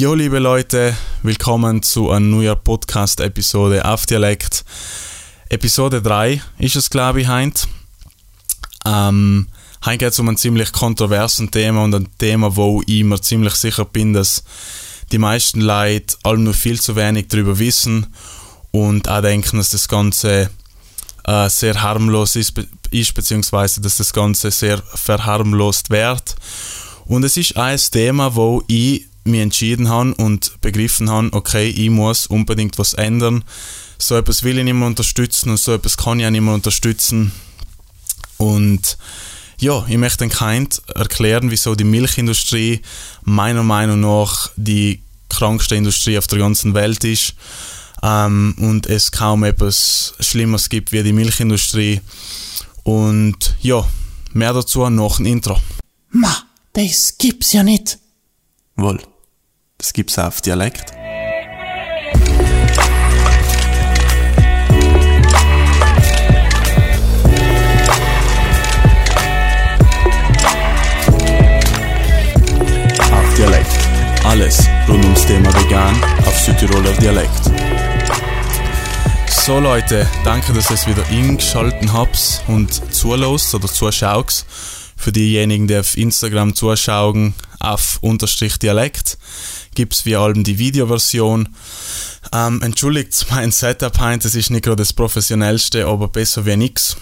Jo, 0.00 0.14
liebe 0.14 0.38
Leute, 0.38 0.96
willkommen 1.22 1.82
zu 1.82 2.08
einer 2.08 2.24
neuen 2.24 2.56
Podcast-Episode 2.64 3.84
auf 3.84 4.06
Dialekt. 4.06 4.64
Episode 5.50 6.00
3 6.00 6.40
ist 6.58 6.76
es, 6.76 6.88
glaube 6.88 7.20
ich, 7.20 7.28
heint. 7.28 7.68
Ähm, 8.86 9.48
heint 9.84 9.98
geht 9.98 10.12
es 10.12 10.18
um 10.18 10.30
ein 10.30 10.38
ziemlich 10.38 10.72
kontroversen 10.72 11.50
Thema 11.50 11.84
und 11.84 11.94
ein 11.94 12.08
Thema, 12.16 12.56
wo 12.56 12.80
ich 12.86 13.04
mir 13.04 13.20
ziemlich 13.20 13.52
sicher 13.56 13.84
bin, 13.84 14.14
dass 14.14 14.42
die 15.12 15.18
meisten 15.18 15.60
Leute 15.60 16.16
allem 16.22 16.44
nur 16.44 16.54
viel 16.54 16.80
zu 16.80 16.96
wenig 16.96 17.28
darüber 17.28 17.58
wissen 17.58 18.06
und 18.70 19.06
auch 19.06 19.20
denken, 19.20 19.58
dass 19.58 19.68
das 19.68 19.86
Ganze 19.86 20.48
äh, 21.24 21.50
sehr 21.50 21.82
harmlos 21.82 22.36
ist, 22.36 22.52
be 22.52 22.66
ist, 22.90 23.12
beziehungsweise 23.12 23.82
dass 23.82 23.98
das 23.98 24.14
Ganze 24.14 24.50
sehr 24.50 24.78
verharmlost 24.78 25.90
wird. 25.90 26.36
Und 27.04 27.22
es 27.22 27.36
ist 27.36 27.58
ein 27.58 27.78
Thema, 27.92 28.34
wo 28.34 28.62
ich 28.66 29.09
mich 29.24 29.40
entschieden 29.40 29.88
habe 29.88 30.14
und 30.14 30.60
begriffen 30.60 31.10
habe, 31.10 31.32
okay, 31.32 31.68
ich 31.68 31.90
muss 31.90 32.26
unbedingt 32.26 32.78
was 32.78 32.94
ändern. 32.94 33.44
So 33.98 34.16
etwas 34.16 34.42
will 34.42 34.58
ich 34.58 34.64
nicht 34.64 34.74
mehr 34.74 34.86
unterstützen 34.86 35.50
und 35.50 35.58
so 35.58 35.74
etwas 35.74 35.96
kann 35.96 36.20
ich 36.20 36.26
auch 36.26 36.30
nicht 36.30 36.40
mehr 36.40 36.54
unterstützen. 36.54 37.32
Und 38.38 38.96
ja, 39.58 39.84
ich 39.86 39.98
möchte 39.98 40.18
den 40.18 40.30
Kind 40.30 40.82
erklären, 40.94 41.50
wieso 41.50 41.74
die 41.74 41.84
Milchindustrie 41.84 42.80
meiner 43.22 43.62
Meinung 43.62 44.00
nach 44.00 44.50
die 44.56 45.02
krankste 45.28 45.76
Industrie 45.76 46.16
auf 46.16 46.26
der 46.26 46.38
ganzen 46.38 46.74
Welt 46.74 47.04
ist 47.04 47.34
ähm, 48.02 48.54
und 48.58 48.86
es 48.86 49.12
kaum 49.12 49.44
etwas 49.44 50.14
Schlimmeres 50.20 50.68
gibt 50.68 50.92
wie 50.92 51.02
die 51.02 51.12
Milchindustrie. 51.12 52.00
Und 52.82 53.54
ja, 53.60 53.86
mehr 54.32 54.52
dazu 54.52 54.88
nach 54.88 55.16
dem 55.16 55.26
Intro. 55.26 55.58
Ma, 56.10 56.34
das 56.72 57.16
gibt's 57.18 57.52
ja 57.52 57.62
nicht. 57.62 57.98
Wohl, 58.76 58.98
das 59.78 59.92
gibt's 59.92 60.18
auch 60.18 60.26
auf 60.26 60.40
Dialekt. 60.40 60.92
Auf 73.12 73.34
Dialekt. 73.36 73.66
Alles 74.24 74.66
rund 74.88 75.04
ums 75.04 75.26
Thema 75.26 75.52
vegan 75.54 75.94
auf 76.26 76.38
Südtiroler 76.38 76.92
Dialekt. 76.92 77.50
So 79.28 79.58
Leute, 79.58 80.06
danke, 80.24 80.52
dass 80.52 80.70
ihr 80.70 80.74
es 80.74 80.86
wieder 80.86 81.04
eingeschaltet 81.08 81.92
habt 81.92 82.44
und 82.46 82.94
zulässt 82.94 83.54
oder 83.54 83.66
zuschaut. 83.66 84.44
Für 84.96 85.12
diejenigen, 85.12 85.66
die 85.66 85.78
auf 85.78 85.96
Instagram 85.96 86.54
zuschauen, 86.54 87.34
auf 87.60 87.98
Unterstrich 88.00 88.58
Dialekt, 88.58 89.18
gibt 89.74 89.94
es 89.94 90.04
wie 90.04 90.16
allem 90.16 90.42
die 90.42 90.58
Videoversion. 90.58 91.48
Ähm, 92.32 92.62
entschuldigt 92.62 93.26
mein 93.30 93.52
Setup 93.52 93.98
heint, 94.00 94.24
das 94.24 94.34
ist 94.34 94.50
nicht 94.50 94.64
gerade 94.64 94.76
das 94.76 94.92
professionellste, 94.92 95.86
aber 95.86 96.08
besser 96.08 96.44
wie 96.46 96.56
nix. 96.56 96.96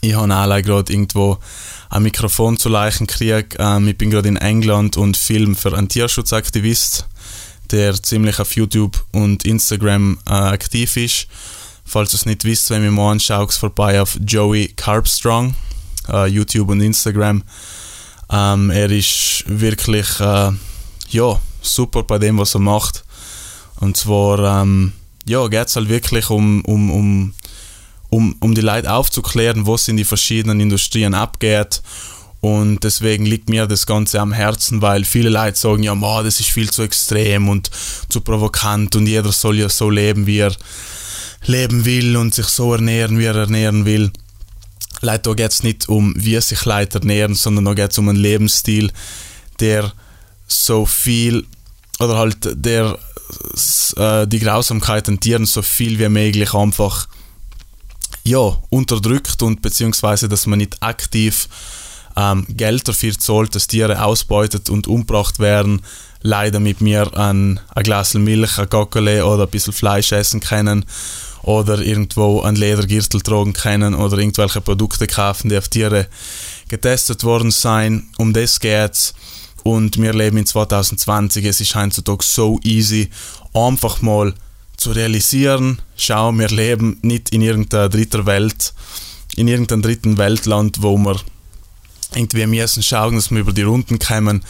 Ich 0.00 0.14
habe 0.14 0.34
auch 0.34 0.62
gerade 0.62 0.92
irgendwo 0.92 1.38
ein 1.90 2.04
Mikrofon 2.04 2.56
zu 2.56 2.68
leichen 2.68 3.06
gekriegt. 3.06 3.56
Ähm, 3.58 3.88
ich 3.88 3.98
bin 3.98 4.10
gerade 4.10 4.28
in 4.28 4.36
England 4.36 4.96
und 4.96 5.16
film 5.16 5.54
für 5.56 5.76
einen 5.76 5.88
Tierschutzaktivist, 5.88 7.06
der 7.70 8.00
ziemlich 8.02 8.38
auf 8.38 8.56
YouTube 8.56 9.04
und 9.12 9.44
Instagram 9.44 10.18
äh, 10.26 10.32
aktiv 10.32 10.96
ist. 10.96 11.26
Falls 11.84 12.14
ihr 12.14 12.18
es 12.18 12.26
nicht 12.26 12.44
wisst, 12.44 12.70
wenn 12.70 12.84
ihr 12.84 12.90
mal 12.92 13.12
anschaut, 13.12 13.52
vorbei 13.52 14.00
auf 14.00 14.16
Joey 14.24 14.68
Carbstrong, 14.68 15.54
äh, 16.08 16.26
YouTube 16.28 16.70
und 16.70 16.80
Instagram. 16.80 17.42
Ähm, 18.30 18.70
er 18.70 18.90
ist 18.90 19.44
wirklich 19.46 20.20
äh, 20.20 20.52
ja, 21.10 21.40
super 21.62 22.02
bei 22.02 22.18
dem, 22.18 22.38
was 22.38 22.54
er 22.54 22.60
macht. 22.60 23.04
Und 23.80 23.96
zwar 23.96 24.62
ähm, 24.62 24.92
ja, 25.26 25.46
geht 25.48 25.68
es 25.68 25.76
halt 25.76 25.88
wirklich 25.88 26.30
um, 26.30 26.64
um, 26.64 26.90
um, 26.90 27.34
um, 28.08 28.36
um 28.40 28.54
die 28.54 28.60
Leute 28.60 28.92
aufzuklären, 28.92 29.66
was 29.66 29.88
in 29.88 29.96
die 29.96 30.04
verschiedenen 30.04 30.60
Industrien 30.60 31.14
abgeht. 31.14 31.82
Und 32.40 32.84
deswegen 32.84 33.26
liegt 33.26 33.50
mir 33.50 33.66
das 33.66 33.86
Ganze 33.86 34.20
am 34.20 34.32
Herzen, 34.32 34.80
weil 34.80 35.04
viele 35.04 35.28
Leute 35.28 35.58
sagen, 35.58 35.82
ja, 35.82 35.94
ma, 35.94 36.22
das 36.22 36.40
ist 36.40 36.48
viel 36.48 36.70
zu 36.70 36.82
extrem 36.82 37.48
und 37.48 37.70
zu 38.08 38.22
provokant 38.22 38.96
und 38.96 39.06
jeder 39.06 39.30
soll 39.30 39.58
ja 39.58 39.68
so 39.68 39.90
leben, 39.90 40.26
wie 40.26 40.38
er 40.38 40.54
leben 41.44 41.84
will 41.84 42.16
und 42.16 42.34
sich 42.34 42.46
so 42.46 42.72
ernähren, 42.72 43.18
wie 43.18 43.26
er 43.26 43.36
ernähren 43.36 43.84
will. 43.84 44.10
Leute, 45.00 45.30
da 45.30 45.34
geht 45.34 45.50
es 45.50 45.62
nicht 45.62 45.88
um, 45.88 46.14
wie 46.16 46.40
sich 46.40 46.64
Leute 46.64 46.98
ernähren, 46.98 47.34
sondern 47.34 47.64
da 47.64 47.74
geht 47.74 47.92
es 47.92 47.98
um 47.98 48.08
einen 48.08 48.18
Lebensstil, 48.18 48.92
der 49.60 49.92
so 50.46 50.86
viel 50.86 51.46
oder 51.98 52.16
halt 52.16 52.48
der 52.52 52.98
äh, 53.96 54.26
die 54.26 54.40
Grausamkeit 54.40 55.08
an 55.08 55.20
Tieren 55.20 55.46
so 55.46 55.62
viel 55.62 55.98
wie 55.98 56.08
möglich 56.08 56.54
einfach 56.54 57.08
ja, 58.24 58.58
unterdrückt 58.68 59.42
und 59.42 59.62
beziehungsweise, 59.62 60.28
dass 60.28 60.46
man 60.46 60.58
nicht 60.58 60.82
aktiv 60.82 61.48
ähm, 62.20 62.44
Geld 62.50 62.86
dafür 62.86 63.18
zahlt, 63.18 63.54
dass 63.54 63.66
Tiere 63.66 64.04
ausbeutet 64.04 64.68
und 64.68 64.86
umgebracht 64.88 65.38
werden, 65.38 65.80
leider 66.20 66.60
mit 66.60 66.82
mir 66.82 67.16
ein, 67.16 67.60
ein 67.74 67.82
Glas 67.82 68.12
Milch, 68.14 68.58
ein 68.58 68.68
Gockele 68.68 69.24
oder 69.24 69.44
ein 69.44 69.50
bisschen 69.50 69.72
Fleisch 69.72 70.12
essen 70.12 70.40
können 70.40 70.84
oder 71.42 71.78
irgendwo 71.80 72.42
ein 72.42 72.56
Ledergürtel 72.56 73.22
tragen 73.22 73.54
können 73.54 73.94
oder 73.94 74.18
irgendwelche 74.18 74.60
Produkte 74.60 75.06
kaufen, 75.06 75.48
die 75.48 75.56
auf 75.56 75.68
Tiere 75.68 76.08
getestet 76.68 77.24
worden 77.24 77.50
sein. 77.50 78.08
Um 78.18 78.34
das 78.34 78.60
geht's. 78.60 79.14
Und 79.62 80.00
wir 80.00 80.12
leben 80.12 80.36
in 80.36 80.46
2020. 80.46 81.44
Es 81.46 81.60
ist 81.60 81.74
heutzutage 81.74 82.24
so 82.24 82.60
easy, 82.64 83.08
einfach 83.54 84.02
mal 84.02 84.34
zu 84.76 84.92
realisieren, 84.92 85.80
schau, 85.96 86.32
wir 86.32 86.48
leben 86.48 86.98
nicht 87.02 87.30
in 87.30 87.42
irgendeiner 87.42 87.90
dritten 87.90 88.24
Welt, 88.24 88.72
in 89.36 89.46
irgendeinem 89.46 89.82
dritten 89.82 90.16
Weltland, 90.16 90.82
wo 90.82 90.96
wir 90.96 91.20
irgendwie 92.14 92.46
müssen 92.46 92.82
schauen, 92.82 93.14
dass 93.14 93.30
wir 93.30 93.40
über 93.40 93.52
die 93.52 93.62
Runden 93.62 93.98
kommen. 93.98 94.44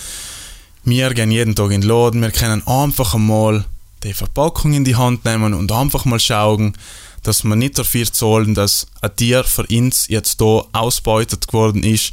Wir 0.84 1.12
gehen 1.12 1.30
jeden 1.30 1.54
Tag 1.54 1.70
in 1.70 1.82
den 1.82 1.88
Laden, 1.88 2.22
wir 2.22 2.30
können 2.30 2.66
einfach 2.66 3.14
einmal 3.14 3.64
die 4.02 4.14
Verpackung 4.14 4.72
in 4.72 4.84
die 4.84 4.96
Hand 4.96 5.24
nehmen 5.24 5.52
und 5.52 5.72
einfach 5.72 6.04
mal 6.04 6.20
schauen, 6.20 6.74
dass 7.22 7.44
wir 7.44 7.56
nicht 7.56 7.78
dafür 7.78 8.10
zahlen, 8.10 8.54
dass 8.54 8.86
ein 9.02 9.14
Tier 9.14 9.44
für 9.44 9.66
uns 9.66 10.08
jetzt 10.08 10.40
da 10.40 10.64
ausbeutet 10.72 11.48
geworden 11.48 11.82
ist, 11.82 12.12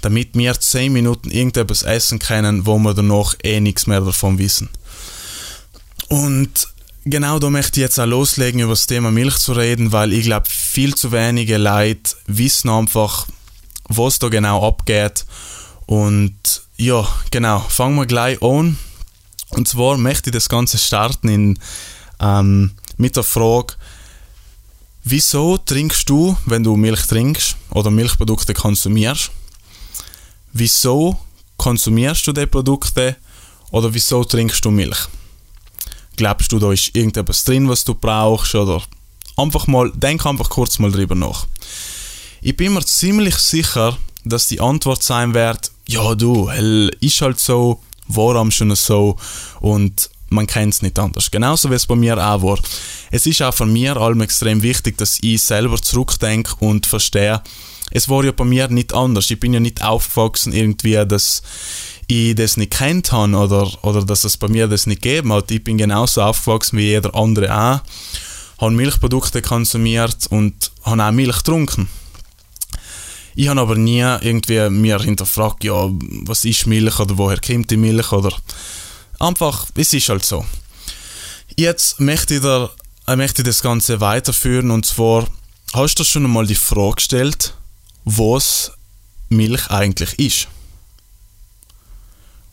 damit 0.00 0.30
wir 0.34 0.58
10 0.58 0.92
Minuten 0.92 1.30
irgendetwas 1.30 1.82
essen 1.82 2.18
können, 2.18 2.66
wo 2.66 2.78
wir 2.78 2.94
danach 2.94 3.34
eh 3.44 3.60
nichts 3.60 3.86
mehr 3.86 4.00
davon 4.00 4.38
wissen. 4.38 4.68
Und 6.08 6.68
genau 7.04 7.38
da 7.38 7.50
möchte 7.50 7.78
ich 7.78 7.82
jetzt 7.82 8.00
auch 8.00 8.06
loslegen, 8.06 8.60
über 8.60 8.72
das 8.72 8.86
Thema 8.86 9.10
Milch 9.10 9.38
zu 9.38 9.52
reden, 9.52 9.92
weil 9.92 10.12
ich 10.12 10.24
glaube, 10.24 10.46
viel 10.50 10.94
zu 10.94 11.12
wenige 11.12 11.58
Leute 11.58 12.16
wissen 12.26 12.70
einfach, 12.70 13.26
was 13.90 14.18
da 14.18 14.28
genau 14.28 14.66
abgeht. 14.66 15.26
Und 15.86 16.62
ja, 16.76 17.06
genau, 17.30 17.60
fangen 17.60 17.96
wir 17.96 18.06
gleich 18.06 18.40
an. 18.42 18.78
Und 19.50 19.68
zwar 19.68 19.98
möchte 19.98 20.30
ich 20.30 20.34
das 20.34 20.48
Ganze 20.48 20.78
starten 20.78 21.28
in, 21.28 21.58
ähm, 22.20 22.72
mit 22.96 23.16
der 23.16 23.24
Frage, 23.24 23.74
wieso 25.02 25.58
trinkst 25.58 26.08
du, 26.08 26.36
wenn 26.46 26.62
du 26.62 26.76
Milch 26.76 27.06
trinkst 27.06 27.56
oder 27.70 27.90
Milchprodukte 27.90 28.54
konsumierst, 28.54 29.30
wieso 30.52 31.18
konsumierst 31.56 32.26
du 32.26 32.32
diese 32.32 32.46
Produkte 32.46 33.16
oder 33.72 33.92
wieso 33.92 34.22
trinkst 34.22 34.64
du 34.64 34.70
Milch? 34.70 35.08
Glaubst 36.16 36.52
du, 36.52 36.58
da 36.58 36.70
ist 36.70 36.94
irgendetwas 36.94 37.44
drin, 37.44 37.68
was 37.68 37.82
du 37.82 37.94
brauchst 37.94 38.54
oder 38.54 38.82
einfach 39.36 39.66
mal, 39.66 39.90
denk 39.94 40.24
einfach 40.26 40.50
kurz 40.50 40.78
mal 40.78 40.92
drüber 40.92 41.14
nach. 41.14 41.46
Ich 42.42 42.56
bin 42.56 42.72
mir 42.72 42.84
ziemlich 42.84 43.36
sicher, 43.36 43.98
dass 44.24 44.46
die 44.46 44.60
Antwort 44.60 45.02
sein 45.02 45.34
wird, 45.34 45.70
ja 45.86 46.14
du, 46.14 46.48
ist 47.00 47.20
halt 47.20 47.38
so, 47.38 47.80
warum 48.08 48.50
schon 48.50 48.74
so 48.74 49.16
und 49.60 50.08
man 50.30 50.46
kennt 50.46 50.72
es 50.72 50.82
nicht 50.82 50.98
anders. 50.98 51.30
Genauso 51.30 51.70
wie 51.70 51.74
es 51.74 51.86
bei 51.86 51.96
mir 51.96 52.16
auch 52.16 52.42
war. 52.42 52.58
Es 53.10 53.26
ist 53.26 53.42
auch 53.42 53.52
von 53.52 53.70
mir 53.72 53.96
allem 53.96 54.22
extrem 54.22 54.62
wichtig, 54.62 54.96
dass 54.96 55.18
ich 55.20 55.42
selber 55.42 55.82
zurückdenke 55.82 56.54
und 56.60 56.86
verstehe, 56.86 57.42
es 57.90 58.08
war 58.08 58.24
ja 58.24 58.32
bei 58.32 58.44
mir 58.44 58.68
nicht 58.68 58.94
anders. 58.94 59.30
Ich 59.30 59.40
bin 59.40 59.52
ja 59.52 59.60
nicht 59.60 59.82
aufgewachsen 59.82 60.52
irgendwie, 60.52 61.04
dass 61.06 61.42
ich 62.06 62.36
das 62.36 62.56
nicht 62.56 62.72
kennt 62.72 63.12
habe 63.12 63.36
oder, 63.36 63.84
oder 63.84 64.04
dass 64.04 64.24
es 64.24 64.36
bei 64.36 64.48
mir 64.48 64.66
das 64.68 64.86
nicht 64.86 65.02
gegeben 65.02 65.32
hat. 65.32 65.50
Ich 65.50 65.62
bin 65.62 65.76
genauso 65.76 66.22
aufgewachsen 66.22 66.78
wie 66.78 66.86
jeder 66.86 67.14
andere 67.14 67.52
auch, 67.54 67.80
habe 68.58 68.72
Milchprodukte 68.72 69.42
konsumiert 69.42 70.28
und 70.30 70.70
habe 70.84 71.04
auch 71.04 71.10
Milch 71.10 71.38
getrunken. 71.38 71.88
Ich 73.40 73.48
habe 73.48 73.58
aber 73.58 73.74
nie 73.74 74.00
irgendwie 74.20 74.68
mir 74.68 74.98
hinterfragt, 75.00 75.64
ja, 75.64 75.88
was 76.26 76.44
ist 76.44 76.66
Milch 76.66 77.00
oder 77.00 77.16
woher 77.16 77.40
kommt 77.40 77.70
die 77.70 77.78
Milch 77.78 78.12
oder 78.12 78.36
einfach, 79.18 79.66
es 79.74 79.94
ist 79.94 80.10
halt 80.10 80.26
so. 80.26 80.44
Jetzt 81.56 82.00
möchte 82.00 82.34
ich, 82.34 82.42
da, 82.42 82.68
äh, 83.06 83.16
möchte 83.16 83.40
ich 83.40 83.46
das 83.46 83.62
Ganze 83.62 84.02
weiterführen 84.02 84.70
und 84.70 84.84
zwar, 84.84 85.26
hast 85.72 85.98
du 85.98 86.04
schon 86.04 86.26
einmal 86.26 86.46
die 86.46 86.54
Frage 86.54 86.96
gestellt, 86.96 87.54
was 88.04 88.72
Milch 89.30 89.70
eigentlich 89.70 90.18
ist? 90.18 90.48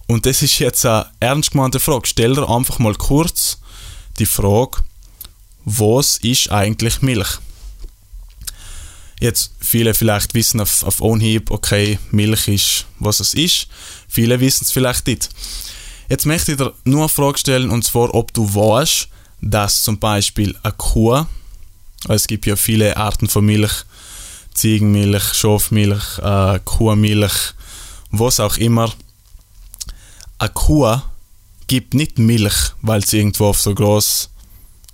Und 0.08 0.26
das 0.26 0.42
ist 0.42 0.58
jetzt 0.60 0.86
eine 0.86 1.08
ernst 1.20 1.52
gemeinte 1.52 1.82
Frage. 1.82 2.08
Stell 2.08 2.34
dir 2.34 2.48
einfach 2.48 2.80
mal 2.80 2.96
kurz 2.96 3.58
die 4.20 4.26
Frage, 4.26 4.78
was 5.66 6.16
ist 6.20 6.50
eigentlich 6.50 7.02
Milch? 7.02 7.40
Jetzt, 9.20 9.52
viele 9.60 9.94
vielleicht 9.94 10.34
wissen 10.36 10.62
auf, 10.62 10.84
auf 10.84 11.02
Onhieb, 11.02 11.50
okay, 11.50 11.98
Milch 12.12 12.48
ist, 12.48 12.86
was 13.00 13.20
es 13.20 13.34
ist. 13.34 13.68
Viele 14.08 14.40
wissen 14.40 14.64
es 14.64 14.72
vielleicht 14.72 15.08
nicht. 15.08 15.30
Jetzt 16.10 16.26
möchte 16.26 16.52
ich 16.52 16.58
dir 16.58 16.74
nur 16.84 17.02
eine 17.02 17.10
Frage 17.10 17.38
stellen, 17.38 17.70
und 17.72 17.84
zwar, 17.84 18.14
ob 18.14 18.32
du 18.34 18.54
weißt, 18.54 19.08
dass 19.42 19.84
zum 19.84 20.00
Beispiel 20.00 20.56
eine 20.64 20.74
Kuh, 20.74 21.26
es 22.08 22.28
gibt 22.28 22.46
ja 22.46 22.56
viele 22.56 22.96
Arten 22.96 23.28
von 23.28 23.46
Milch, 23.46 23.86
Ziegenmilch, 24.54 25.34
Schafmilch, 25.34 26.20
äh, 26.20 26.60
Kuhmilch, 26.64 27.54
was 28.12 28.40
auch 28.40 28.58
immer. 28.58 28.94
Eine 30.38 30.50
Kuh 30.50 31.02
gibt 31.68 31.94
nicht 31.94 32.20
Milch, 32.20 32.74
weil 32.82 33.06
sie 33.06 33.18
irgendwo 33.18 33.48
auf 33.48 33.60
so 33.60 33.74
groß, 33.74 34.30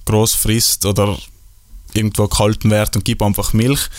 groß 0.06 0.34
frisst 0.34 0.86
oder 0.86 1.18
irgendwo 1.96 2.28
gehalten 2.28 2.70
wird 2.70 2.96
und 2.96 3.06
gibt 3.06 3.22
einfach 3.22 3.54
Milch. 3.54 3.90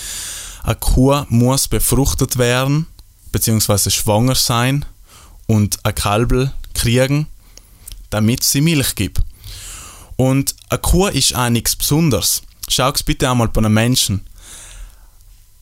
Eine 0.63 0.77
Kuh 0.77 1.25
muss 1.29 1.69
befruchtet 1.69 2.39
werden, 2.39 2.87
beziehungsweise 3.33 3.91
schwanger 3.91 4.35
sein 4.35 4.85
und 5.47 5.79
ein 5.85 5.95
Kalbel 5.95 6.53
kriegen, 6.73 7.27
damit 8.11 8.45
sie 8.45 8.61
Milch 8.61 8.95
gibt. 8.95 9.21
Und 10.17 10.55
eine 10.69 10.81
Kuh 10.81 11.09
ist 11.09 11.35
auch 11.35 11.51
nichts 11.51 11.77
Besonderes. 11.77 12.43
Schau 12.69 12.91
es 12.91 13.03
bitte 13.03 13.31
einmal 13.31 13.49
bei 13.49 13.59
einem 13.59 13.75
Menschen. 13.75 14.27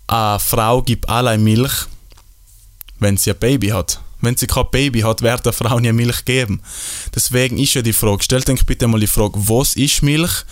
Eine 0.07 0.39
Frau 0.39 0.83
gibt 0.83 1.09
allein 1.09 1.43
Milch, 1.43 1.87
wenn 2.99 3.17
sie 3.17 3.31
ein 3.31 3.39
Baby 3.39 3.69
hat. 3.69 4.01
Wenn 4.21 4.37
sie 4.37 4.47
kein 4.47 4.71
Baby 4.71 5.01
hat, 5.01 5.21
wird 5.21 5.45
der 5.45 5.53
Frau 5.53 5.81
nie 5.81 5.93
Milch 5.93 6.25
geben. 6.25 6.63
Deswegen 7.15 7.59
ist 7.59 7.75
ja 7.75 7.83
die 7.83 7.93
Frage, 7.93 8.23
stellt 8.23 8.49
euch 8.49 8.65
bitte 8.65 8.87
mal 8.87 9.01
die 9.01 9.09
Frage, 9.09 9.35
was 9.35 9.75
ist 9.75 10.03
Milch 10.03 10.45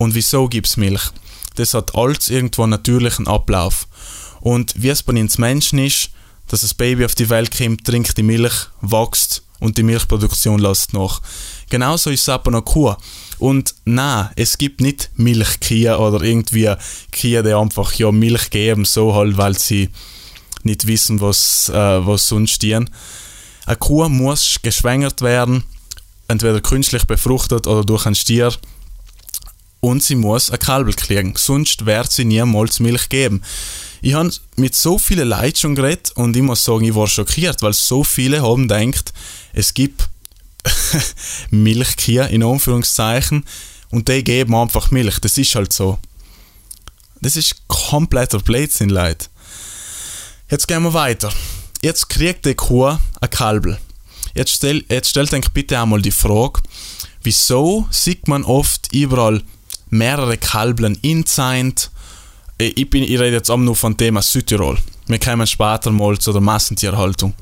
und 0.00 0.14
wieso 0.14 0.48
gibt 0.48 0.66
es 0.66 0.78
Milch? 0.78 1.10
Das 1.56 1.74
hat 1.74 1.94
alles 1.94 2.30
irgendwo 2.30 2.62
einen 2.62 2.70
natürlichen 2.70 3.28
Ablauf. 3.28 3.86
Und 4.40 4.72
wie 4.74 4.88
es 4.88 5.02
bei 5.02 5.12
uns 5.12 5.36
Menschen 5.36 5.78
ist, 5.78 6.08
dass 6.48 6.62
das 6.62 6.72
Baby 6.72 7.04
auf 7.04 7.14
die 7.14 7.28
Welt 7.28 7.54
kommt, 7.54 7.84
trinkt 7.86 8.16
die 8.16 8.22
Milch, 8.22 8.68
wächst 8.80 9.42
und 9.58 9.76
die 9.76 9.82
Milchproduktion 9.82 10.58
lässt 10.58 10.94
nach. 10.94 11.20
Genauso 11.68 12.08
ist 12.08 12.22
es 12.22 12.28
aber 12.30 12.50
noch 12.50 12.64
Kuh. 12.64 12.94
Und 13.38 13.74
nein, 13.84 14.30
es 14.36 14.56
gibt 14.56 14.80
nicht 14.80 15.10
Milchkühe 15.16 15.98
oder 15.98 16.22
irgendwie 16.22 16.74
Kühe, 17.12 17.42
die 17.42 17.52
einfach 17.52 17.92
ja 17.92 18.10
Milch 18.10 18.48
geben, 18.48 18.86
so 18.86 19.14
halt, 19.14 19.36
weil 19.36 19.58
sie 19.58 19.90
nicht 20.62 20.86
wissen, 20.86 21.20
was, 21.20 21.68
äh, 21.68 22.06
was 22.06 22.26
sonst 22.26 22.52
stehen. 22.52 22.88
Eine 23.66 23.76
Kuh 23.76 24.08
muss 24.08 24.60
geschwängert 24.62 25.20
werden, 25.20 25.64
entweder 26.26 26.62
künstlich 26.62 27.06
befruchtet 27.06 27.66
oder 27.66 27.84
durch 27.84 28.06
einen 28.06 28.14
Stier. 28.14 28.50
Und 29.80 30.02
sie 30.02 30.14
muss 30.14 30.50
ein 30.50 30.58
Kalbel 30.58 30.92
kriegen, 30.92 31.34
sonst 31.36 31.86
wird 31.86 32.12
sie 32.12 32.26
niemals 32.26 32.80
Milch 32.80 33.08
geben. 33.08 33.42
Ich 34.02 34.14
habe 34.14 34.30
mit 34.56 34.74
so 34.74 34.98
vielen 34.98 35.28
Leuten 35.28 35.56
schon 35.56 35.74
geredet 35.74 36.12
und 36.16 36.36
ich 36.36 36.42
muss 36.42 36.64
sagen, 36.64 36.84
ich 36.84 36.94
war 36.94 37.06
schockiert, 37.06 37.62
weil 37.62 37.72
so 37.72 38.04
viele 38.04 38.42
haben 38.42 38.68
gedacht, 38.68 39.12
es 39.52 39.72
gibt 39.74 40.08
Milchkühe 41.50 42.26
in 42.28 42.42
Anführungszeichen 42.42 43.44
und 43.90 44.08
die 44.08 44.22
geben 44.22 44.54
einfach 44.54 44.90
Milch. 44.90 45.18
Das 45.20 45.38
ist 45.38 45.54
halt 45.54 45.72
so. 45.72 45.98
Das 47.22 47.36
ist 47.36 47.68
kompletter 47.68 48.38
Blödsinn, 48.38 48.90
Leute. 48.90 49.26
Jetzt 50.50 50.66
gehen 50.66 50.82
wir 50.82 50.94
weiter. 50.94 51.32
Jetzt 51.82 52.08
kriegt 52.08 52.46
die 52.46 52.54
Kuh 52.54 52.98
ein 53.20 53.30
Kalbel. 53.30 53.78
Jetzt, 54.34 54.52
stell, 54.52 54.84
jetzt 54.88 55.10
stellt 55.10 55.32
euch 55.32 55.48
bitte 55.50 55.78
einmal 55.78 56.02
die 56.02 56.10
Frage, 56.10 56.60
wieso 57.22 57.86
sieht 57.90 58.28
man 58.28 58.44
oft 58.44 58.92
überall 58.92 59.42
mehrere 59.90 60.38
Kalbeln 60.38 60.98
inzeint? 61.02 61.90
Ich, 62.58 62.90
bin, 62.90 63.04
ich 63.04 63.18
rede 63.18 63.36
jetzt 63.36 63.50
auch 63.50 63.56
nur 63.56 63.76
von 63.76 63.96
Thema 63.96 64.22
Südtirol. 64.22 64.78
Wir 65.06 65.18
kommen 65.18 65.46
später 65.46 65.90
mal 65.90 66.18
zu 66.18 66.32
der 66.32 66.40
Massentierhaltung. 66.40 67.34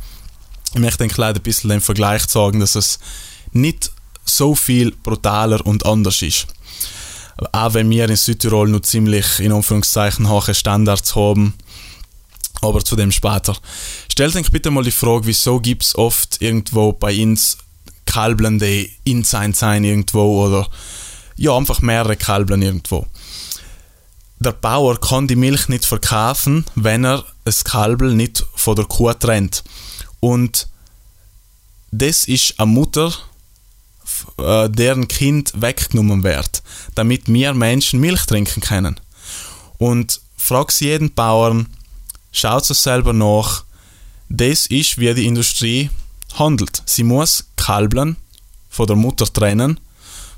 Ich 0.75 0.81
möchte 0.81 1.05
ein 1.05 1.11
kleines 1.11 1.43
bisschen 1.43 1.71
den 1.71 1.81
Vergleich 1.81 2.25
sagen, 2.25 2.61
dass 2.61 2.75
es 2.75 2.99
nicht 3.53 3.91
so 4.25 4.55
viel 4.55 4.93
brutaler 4.93 5.65
und 5.67 5.87
anders 5.87 6.23
ist. 6.23 6.47
Auch 7.53 7.75
wenn 7.75 7.91
wir 7.91 8.09
in 8.09 8.17
Südtirol 8.17 8.69
nur 8.69 8.83
ziemlich 8.83 9.41
in 9.41 9.53
Anführungszeichen 9.53 10.29
hohe 10.29 10.55
Standards 10.55 11.15
haben, 11.15 11.55
aber 12.61 12.85
zu 12.85 12.97
dem 12.97 13.13
später. 13.13 13.57
Stellt 14.11 14.35
euch 14.37 14.51
bitte 14.51 14.71
mal 14.71 14.85
die 14.85 14.91
Frage, 14.91 15.27
wieso 15.27 15.61
gibt 15.61 15.85
es 15.85 15.97
oft 15.97 16.41
irgendwo 16.41 16.93
bei 16.93 17.23
uns 17.23 17.59
Kalblen, 18.07 18.59
die 18.59 18.91
in 19.05 19.23
sein 19.25 19.55
sein 19.55 19.85
irgendwo 19.85 20.47
oder 20.47 20.69
ja, 21.39 21.57
einfach 21.57 21.81
mehrere 21.81 22.17
Kalblen 22.17 22.63
irgendwo. 22.63 23.07
Der 24.41 24.53
Bauer 24.53 25.01
kann 25.01 25.27
die 25.27 25.37
Milch 25.37 25.69
nicht 25.69 25.85
verkaufen, 25.85 26.65
wenn 26.75 27.05
er 27.05 27.25
das 27.45 27.65
Kalbel 27.65 28.15
nicht 28.15 28.45
von 28.55 28.77
der 28.77 28.85
Kuh 28.85 29.13
trennt. 29.13 29.65
Und 30.21 30.69
das 31.91 32.27
ist 32.27 32.59
eine 32.59 32.71
Mutter, 32.71 33.13
äh, 34.39 34.69
deren 34.69 35.09
Kind 35.09 35.53
weggenommen 35.61 36.23
wird, 36.23 36.63
damit 36.95 37.29
mehr 37.29 37.55
Menschen 37.55 38.01
Milch 38.01 38.27
trinken 38.27 38.61
können. 38.61 39.01
Und 39.79 40.21
frag 40.37 40.71
sie 40.71 40.87
jeden 40.87 41.15
Bauern, 41.15 41.67
schaut 42.33 42.69
es 42.69 42.83
selber 42.83 43.13
nach, 43.13 43.65
das 44.29 44.67
ist, 44.67 44.99
wie 44.99 45.15
die 45.15 45.27
Industrie 45.27 45.91
handelt. 46.35 46.83
Sie 46.85 47.03
muss 47.03 47.47
Kalblen 47.57 48.17
von 48.69 48.87
der 48.87 48.97
Mutter 48.97 49.27
trennen, 49.33 49.81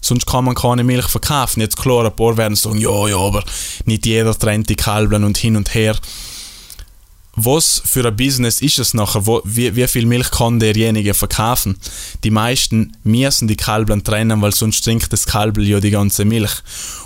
sonst 0.00 0.26
kann 0.26 0.44
man 0.44 0.55
keine 0.55 0.85
Milch 0.85 1.06
verkaufen. 1.06 1.61
Jetzt 1.61 1.76
klar, 1.76 2.05
ein 2.05 2.17
paar 2.17 2.37
werden 2.37 2.56
sagen, 2.56 2.79
ja, 2.79 3.08
ja, 3.08 3.19
aber 3.19 3.44
nicht 3.85 4.06
jeder 4.06 4.38
trennt 4.38 4.69
die 4.69 4.76
Kalblen 4.76 5.25
und 5.25 5.38
hin 5.38 5.56
und 5.56 5.75
her 5.75 5.97
was 7.37 7.82
für 7.85 8.06
ein 8.06 8.17
Business 8.17 8.61
ist 8.61 8.79
es 8.79 8.94
nachher? 8.94 9.26
Wo, 9.26 9.41
wie, 9.44 9.75
wie 9.76 9.87
viel 9.87 10.06
Milch 10.06 10.31
kann 10.31 10.58
derjenige 10.58 11.14
verkaufen? 11.14 11.76
Die 12.25 12.31
meisten 12.31 12.97
müssen 13.05 13.49
die 13.49 13.56
Kalbeln 13.56 14.05
trennen, 14.05 14.43
weil 14.43 14.55
sonst 14.55 14.82
trinkt 14.82 15.12
das 15.12 15.26
Kalbel 15.26 15.67
ja 15.67 15.81
die 15.81 15.91
ganze 15.91 16.25
Milch. 16.25 16.53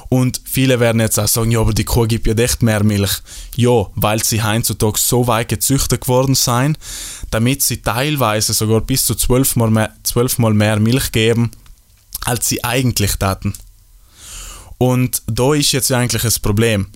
Und 0.08 0.40
viele 0.44 0.80
werden 0.80 1.00
jetzt 1.00 1.18
auch 1.18 1.28
sagen, 1.28 1.50
ja, 1.50 1.60
aber 1.60 1.72
die 1.72 1.84
Kuh 1.84 2.06
gibt 2.06 2.26
ja 2.26 2.34
echt 2.34 2.62
mehr 2.62 2.84
Milch. 2.84 3.20
Ja, 3.56 3.86
weil 3.94 4.22
sie 4.22 4.42
heutzutage 4.42 4.98
so 4.98 5.26
weit 5.26 5.48
gezüchtet 5.48 6.02
geworden 6.02 6.34
sind, 6.34 6.78
damit 7.30 7.62
sie 7.62 7.78
teilweise 7.78 8.54
sogar 8.54 8.80
bis 8.80 9.04
zu 9.04 9.14
zwölfmal 9.14 9.70
mehr, 9.70 9.94
zwölfmal 10.04 10.54
mehr 10.54 10.78
Milch 10.78 11.12
geben, 11.12 11.50
als 12.24 12.48
sie 12.48 12.64
eigentlich 12.64 13.16
taten. 13.16 13.54
Und 14.78 15.22
da 15.26 15.54
ist 15.54 15.72
jetzt 15.72 15.92
eigentlich 15.92 16.22
das 16.22 16.38
Problem 16.38 16.88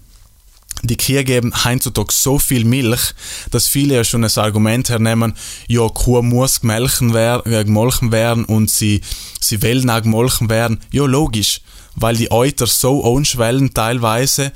die 0.83 0.97
Kühe 0.97 1.25
geben 1.25 1.53
heutzutage 1.65 2.13
so 2.13 2.39
viel 2.39 2.65
Milch, 2.65 3.15
dass 3.51 3.67
viele 3.67 3.97
ja 3.97 4.05
schon 4.05 4.23
das 4.23 4.39
Argument 4.39 4.89
hernehmen, 4.89 5.35
ja, 5.67 5.89
Kuh 5.89 6.23
muss 6.23 6.61
gemolken, 6.61 7.15
wer 7.15 7.45
äh, 7.47 7.65
werden 8.13 8.45
und 8.45 8.71
sie, 8.71 9.01
sie 9.41 9.63
wollen 9.63 9.91
auch 9.91 10.03
gemolken 10.03 10.49
werden. 10.49 10.81
Ja, 10.93 11.05
logisch, 11.05 11.61
weil 11.95 12.17
die 12.17 12.31
Euter 12.31 12.67
so 12.67 13.17
anschwellen 13.17 13.75
teilweise, 13.75 14.53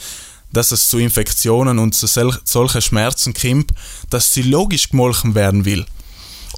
dass 0.52 0.70
es 0.70 0.88
zu 0.88 0.98
Infektionen 0.98 1.78
und 1.78 1.94
zu 1.94 2.06
sol 2.06 2.38
solchen 2.44 2.82
Schmerzen 2.82 3.34
kommt, 3.34 3.72
dass 4.10 4.32
sie 4.32 4.42
logisch 4.42 4.90
gemolken 4.90 5.34
werden 5.34 5.64
will. 5.64 5.86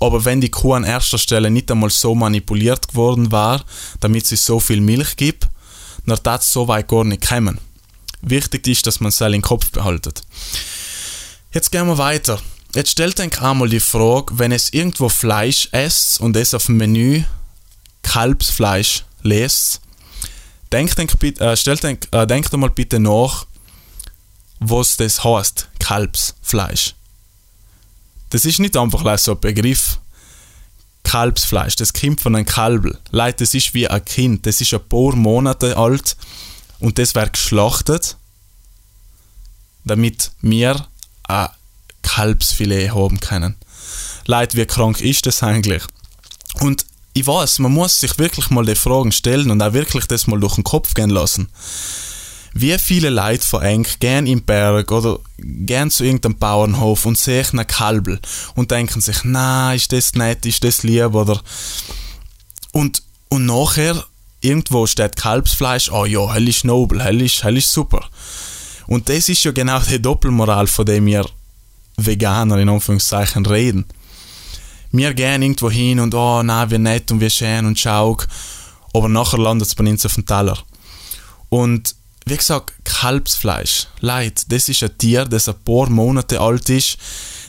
Aber 0.01 0.25
wenn 0.25 0.41
die 0.41 0.51
Kuh 0.51 0.75
an 0.75 0.85
erster 0.85 1.19
Stelle 1.19 1.51
nicht 1.51 1.71
einmal 1.71 1.91
so 1.91 2.15
manipuliert 2.15 2.89
geworden 2.89 3.33
war, 3.33 3.65
damit 4.01 4.27
sie 4.27 4.37
so 4.37 4.61
viel 4.61 4.81
Milch 4.81 5.17
gibt, 5.17 5.49
dann 6.07 6.19
darf 6.23 6.43
es 6.43 6.53
so 6.53 6.69
weit 6.69 6.89
gar 6.89 7.05
nicht 7.05 7.27
kommen. 7.27 7.59
Wichtig 8.23 8.67
ist, 8.67 8.87
dass 8.87 9.01
man 9.01 9.11
es 9.11 9.21
im 9.21 9.43
Kopf 9.43 9.71
behaltet. 9.71 10.23
Jetzt 11.53 11.71
gehen 11.71 11.87
wir 11.87 11.99
weiter. 11.99 12.41
Jetzt 12.75 12.91
stellt 12.91 13.21
euch 13.21 13.41
einmal 13.41 13.69
die 13.69 13.81
Frage, 13.81 14.39
wenn 14.39 14.51
es 14.51 14.73
irgendwo 14.73 15.09
Fleisch 15.09 15.69
esst 15.71 16.21
und 16.21 16.37
es 16.37 16.55
auf 16.55 16.67
dem 16.67 16.79
Menü 16.79 17.23
Kalbsfleisch 18.03 19.05
lest, 19.23 19.81
denkt, 20.73 20.99
äh, 21.41 21.57
stellt 21.57 21.85
äh, 21.85 22.27
denkt 22.27 22.53
einmal 22.53 22.71
bitte 22.71 22.99
nach, 22.99 23.47
was 24.59 24.97
das 24.97 25.23
heißt, 25.23 25.69
Kalbsfleisch. 25.79 26.95
Das 28.35 28.45
ist 28.45 28.59
nicht 28.59 28.77
einfach 28.77 29.17
so 29.17 29.35
ein 29.35 29.41
Begriff. 29.41 30.01
Kalbsfleisch, 31.05 31.77
das 31.77 31.93
kommt 31.93 32.21
von 32.21 32.35
einem 32.35 32.45
Kalbel. 32.45 32.99
Leute, 33.13 33.45
das 33.45 33.55
ist 33.55 33.75
wie 33.75 33.87
ein 33.87 34.05
Kind, 34.05 34.45
das 34.45 34.61
ist 34.61 34.75
ein 34.75 34.89
paar 34.89 35.15
Monate 35.15 35.77
alt 35.77 36.17
und 36.81 36.99
das 36.99 37.15
wird 37.15 37.35
geschlachtet, 37.35 38.17
damit 39.85 40.33
wir 40.41 40.85
ein 41.29 41.49
Kalbsfilet 42.03 42.91
haben 42.91 43.21
können. 43.21 43.55
Leid, 44.27 44.57
wie 44.57 44.67
krank 44.67 45.01
ist 45.01 45.27
das 45.27 45.45
eigentlich? 45.45 45.85
Und 46.55 46.87
ich 47.13 47.29
weiß, 47.29 47.61
man 47.61 47.71
muss 47.71 48.01
sich 48.01 48.19
wirklich 48.19 48.51
mal 48.51 48.67
die 48.67 48.75
Fragen 48.75 49.13
stellen 49.13 49.53
und 49.53 49.63
auch 49.63 49.75
wirklich 49.75 50.07
das 50.07 50.27
mal 50.27 50.41
durch 50.41 50.57
den 50.57 50.65
Kopf 50.65 50.95
gehen 50.95 51.11
lassen. 51.11 51.51
Wie 52.57 52.79
viele 52.79 53.11
Leute 53.11 53.45
von 53.45 53.63
eng 53.63 53.87
gehen 53.99 54.27
im 54.27 54.43
Berg 54.43 54.93
oder 54.93 55.19
gehen 55.39 55.91
zu 55.91 56.05
irgendeinem 56.05 56.39
Bauernhof 56.39 57.05
und 57.05 57.19
sehen 57.19 57.47
einen 57.53 57.67
Kalbel 57.67 58.21
und 58.55 58.71
denken 58.71 59.01
sich, 59.01 59.19
na, 59.25 59.75
ist 59.75 59.93
das 59.93 60.15
nett, 60.15 60.47
ist 60.47 60.63
das 60.63 60.85
lieb 60.85 61.15
oder 61.15 61.41
und, 62.73 63.03
und 63.29 63.47
nachher 63.47 64.05
irgendwo 64.41 64.87
steht 64.87 65.17
Kalbsfleisch, 65.17 65.91
oh 65.91 66.05
ja, 66.05 66.33
hell 66.33 66.49
ist 66.49 66.65
nobel, 66.65 67.03
hell 67.03 67.23
ist, 67.23 67.43
hell 67.43 67.57
ist 67.57 67.73
super. 67.73 68.09
Und 68.87 69.09
das 69.09 69.29
ist 69.29 69.43
ja 69.45 69.51
genau 69.51 69.81
die 69.81 70.01
Doppelmoral, 70.01 70.67
von 70.67 70.87
dem 70.87 71.07
wir 71.07 71.27
Veganer 71.97 72.59
in 72.59 72.69
Anführungszeichen 72.69 73.47
reden. 73.47 73.87
Wir 74.93 75.15
gehen 75.15 75.43
irgendwo 75.43 75.71
hin 75.71 75.99
und 75.99 76.15
oh, 76.15 76.43
na, 76.43 76.71
wie 76.71 76.79
nett 76.79 77.11
und 77.11 77.21
wie 77.21 77.31
schön 77.31 77.67
und 77.67 77.79
schau, 77.79 78.17
aber 78.93 79.09
nachher 79.09 79.39
landet 79.39 79.69
es 79.69 79.75
bei 79.75 79.85
uns 79.85 80.07
auf 80.07 80.15
dem 80.15 80.27
Teller. 80.27 80.59
Und 81.49 81.97
wie 82.25 82.37
gesagt, 82.37 82.73
Kalbsfleisch, 82.85 83.89
Leid, 84.01 84.45
das 84.49 84.69
ist 84.69 84.83
ein 84.83 84.97
Tier, 84.97 85.25
das 85.25 85.49
ein 85.49 85.63
paar 85.65 85.91
Monate 85.91 86.41
alt 86.41 86.71
ist, 86.71 86.97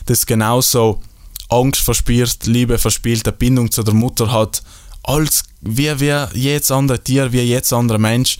das 0.06 0.26
genauso 0.26 1.00
Angst 1.48 1.80
verspürt, 1.80 2.46
Liebe 2.46 2.78
verspielt, 2.78 3.26
eine 3.26 3.36
Bindung 3.36 3.70
zu 3.70 3.82
der 3.82 3.94
Mutter 3.94 4.30
hat, 4.30 4.62
als 5.02 5.44
wie, 5.60 6.00
wie 6.00 6.38
jedes 6.38 6.70
andere 6.70 7.02
Tier, 7.02 7.32
wie 7.32 7.40
jedes 7.40 7.72
andere 7.72 7.98
Mensch 7.98 8.38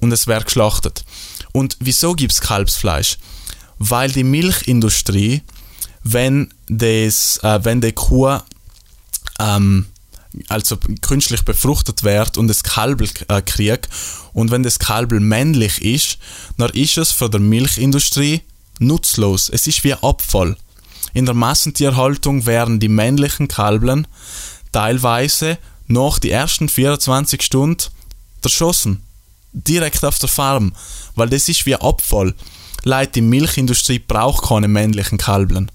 und 0.00 0.12
es 0.12 0.26
wird 0.26 0.46
geschlachtet. 0.46 1.04
Und 1.52 1.76
wieso 1.80 2.14
gibt 2.14 2.32
es 2.32 2.40
Kalbsfleisch? 2.40 3.18
Weil 3.78 4.10
die 4.12 4.24
Milchindustrie, 4.24 5.42
wenn, 6.02 6.52
das, 6.68 7.38
äh, 7.42 7.60
wenn 7.64 7.80
die 7.80 7.92
Kuh 7.92 8.38
ähm, 9.38 9.86
also 10.48 10.76
künstlich 11.00 11.42
befruchtet 11.42 12.02
wird 12.02 12.38
und 12.38 12.48
das 12.48 12.62
Kalbel 12.62 13.08
äh, 13.28 13.42
kriegt 13.42 13.88
und 14.32 14.50
wenn 14.50 14.62
das 14.62 14.78
Kalbel 14.78 15.20
männlich 15.20 15.82
ist, 15.82 16.18
dann 16.58 16.70
ist 16.70 16.98
es 16.98 17.12
für 17.12 17.30
die 17.30 17.38
Milchindustrie 17.38 18.42
nutzlos. 18.78 19.48
Es 19.48 19.66
ist 19.66 19.84
wie 19.84 19.94
Abfall. 19.94 20.56
In 21.14 21.24
der 21.24 21.34
Massentierhaltung 21.34 22.46
werden 22.46 22.80
die 22.80 22.88
männlichen 22.88 23.48
Kalblen 23.48 24.06
teilweise 24.72 25.58
nach 25.86 26.18
die 26.18 26.30
ersten 26.30 26.68
24 26.68 27.42
Stunden 27.42 27.84
erschossen. 28.42 29.02
Direkt 29.52 30.04
auf 30.04 30.18
der 30.18 30.28
Farm. 30.28 30.74
Weil 31.14 31.30
das 31.30 31.48
ist 31.48 31.64
wie 31.64 31.76
Abfall. 31.76 32.34
Leute, 32.84 33.12
die 33.12 33.20
Milchindustrie 33.22 33.98
braucht 33.98 34.44
keine 34.44 34.68
männlichen 34.68 35.18
Kalblen. 35.18 35.70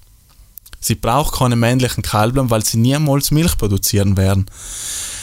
Sie 0.82 0.94
braucht 0.94 1.38
keine 1.38 1.56
männlichen 1.56 2.02
Kalblen, 2.02 2.50
weil 2.50 2.62
sie 2.62 2.76
niemals 2.76 3.30
Milch 3.30 3.56
produzieren 3.56 4.18
werden. 4.18 4.44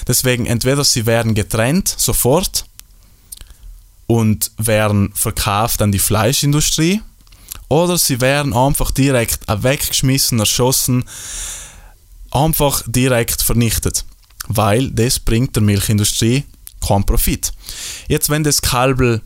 Deswegen 0.07 0.47
entweder 0.47 0.83
sie 0.83 1.05
werden 1.05 1.35
getrennt 1.35 1.93
sofort 1.95 2.65
und 4.07 4.51
werden 4.57 5.11
verkauft 5.13 5.83
an 5.83 5.91
die 5.91 5.99
Fleischindustrie 5.99 7.01
oder 7.67 7.99
sie 7.99 8.19
werden 8.19 8.55
einfach 8.55 8.89
direkt 8.89 9.41
weggeschmissen, 9.47 10.39
erschossen, 10.39 11.05
einfach 12.31 12.81
direkt 12.87 13.43
vernichtet 13.43 14.05
weil 14.49 14.91
das 14.91 15.19
bringt 15.19 15.55
der 15.55 15.63
Milchindustrie 15.63 16.43
keinen 16.85 17.05
Profit. 17.05 17.53
Jetzt, 18.07 18.29
wenn 18.29 18.43
das 18.43 18.61
Kalbel 18.61 19.21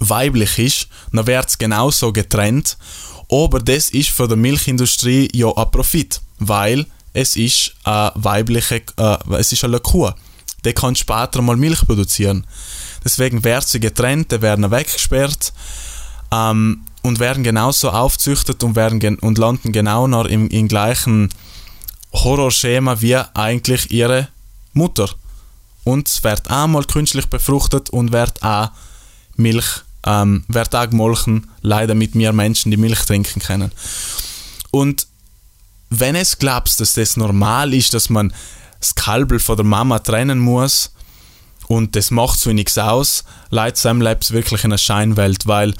weiblich 0.00 0.58
ist, 0.58 0.88
dann 1.12 1.26
wird 1.26 1.48
es 1.48 1.58
genauso 1.58 2.12
getrennt, 2.12 2.76
aber 3.30 3.60
das 3.60 3.90
ist 3.90 4.10
für 4.10 4.28
die 4.28 4.36
Milchindustrie 4.36 5.28
ja 5.34 5.48
ein 5.54 5.70
Profit, 5.70 6.20
weil 6.38 6.86
es 7.12 7.36
ist 7.36 7.74
eine 7.84 8.12
weibliche, 8.14 8.82
äh, 8.96 9.16
es 9.38 9.52
ist 9.52 9.64
eine 9.64 9.80
Kuh. 9.80 10.10
Der 10.64 10.72
kann 10.72 10.96
später 10.96 11.42
mal 11.42 11.56
Milch 11.56 11.86
produzieren. 11.86 12.46
Deswegen 13.04 13.44
werden 13.44 13.64
sie 13.66 13.80
getrennt, 13.80 14.32
die 14.32 14.42
werden 14.42 14.70
weggesperrt 14.70 15.52
ähm, 16.32 16.82
und 17.02 17.20
werden 17.20 17.44
genauso 17.44 17.90
aufzüchtet 17.90 18.62
und, 18.64 18.76
werden 18.76 19.18
und 19.20 19.38
landen 19.38 19.72
genau 19.72 20.06
noch 20.06 20.26
im, 20.26 20.48
im 20.48 20.68
gleichen 20.68 21.30
Horrorschema 22.12 23.00
wie 23.00 23.16
eigentlich 23.34 23.90
ihre 23.90 24.28
Mutter. 24.72 25.08
Und 25.84 26.08
es 26.08 26.22
wird 26.24 26.50
auch 26.50 26.66
mal 26.66 26.84
künstlich 26.84 27.26
befruchtet 27.26 27.90
und 27.90 28.12
wird 28.12 28.42
auch 28.42 28.70
Milch, 29.36 29.82
ähm, 30.06 30.44
wird 30.48 30.74
auch 30.74 30.88
gemolken, 30.88 31.48
leider 31.60 31.94
mit 31.94 32.14
mir 32.14 32.32
Menschen, 32.32 32.70
die 32.70 32.76
Milch 32.76 33.00
trinken 33.00 33.40
können. 33.40 33.72
Und 34.70 35.06
wenn 35.90 36.14
es 36.14 36.38
glaubst, 36.38 36.80
dass 36.80 36.94
das 36.94 37.16
normal 37.16 37.72
ist, 37.74 37.94
dass 37.94 38.10
man 38.10 38.32
das 38.80 38.94
Kalbel 38.94 39.40
von 39.40 39.56
der 39.56 39.64
Mama 39.64 39.98
trennen 39.98 40.38
muss 40.38 40.92
und 41.66 41.96
das 41.96 42.10
macht 42.10 42.38
so 42.38 42.52
nichts 42.52 42.78
aus, 42.78 43.24
leidet 43.50 43.78
Sam 43.78 44.00
Labs 44.00 44.30
wirklich 44.30 44.64
in 44.64 44.70
einer 44.70 44.78
Scheinwelt, 44.78 45.46
weil 45.46 45.74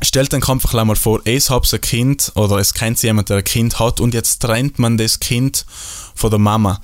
stellt 0.00 0.32
dann 0.32 0.42
einfach 0.42 0.84
mal 0.84 0.96
vor, 0.96 1.20
es 1.24 1.50
hat 1.50 1.72
ein 1.72 1.80
Kind 1.80 2.32
oder 2.34 2.56
es 2.56 2.72
kennt 2.72 3.02
jemand, 3.02 3.28
der 3.28 3.38
ein 3.38 3.44
Kind 3.44 3.78
hat 3.78 4.00
und 4.00 4.14
jetzt 4.14 4.40
trennt 4.40 4.78
man 4.78 4.96
das 4.96 5.20
Kind 5.20 5.66
von 6.14 6.30
der 6.30 6.38
Mama 6.38 6.80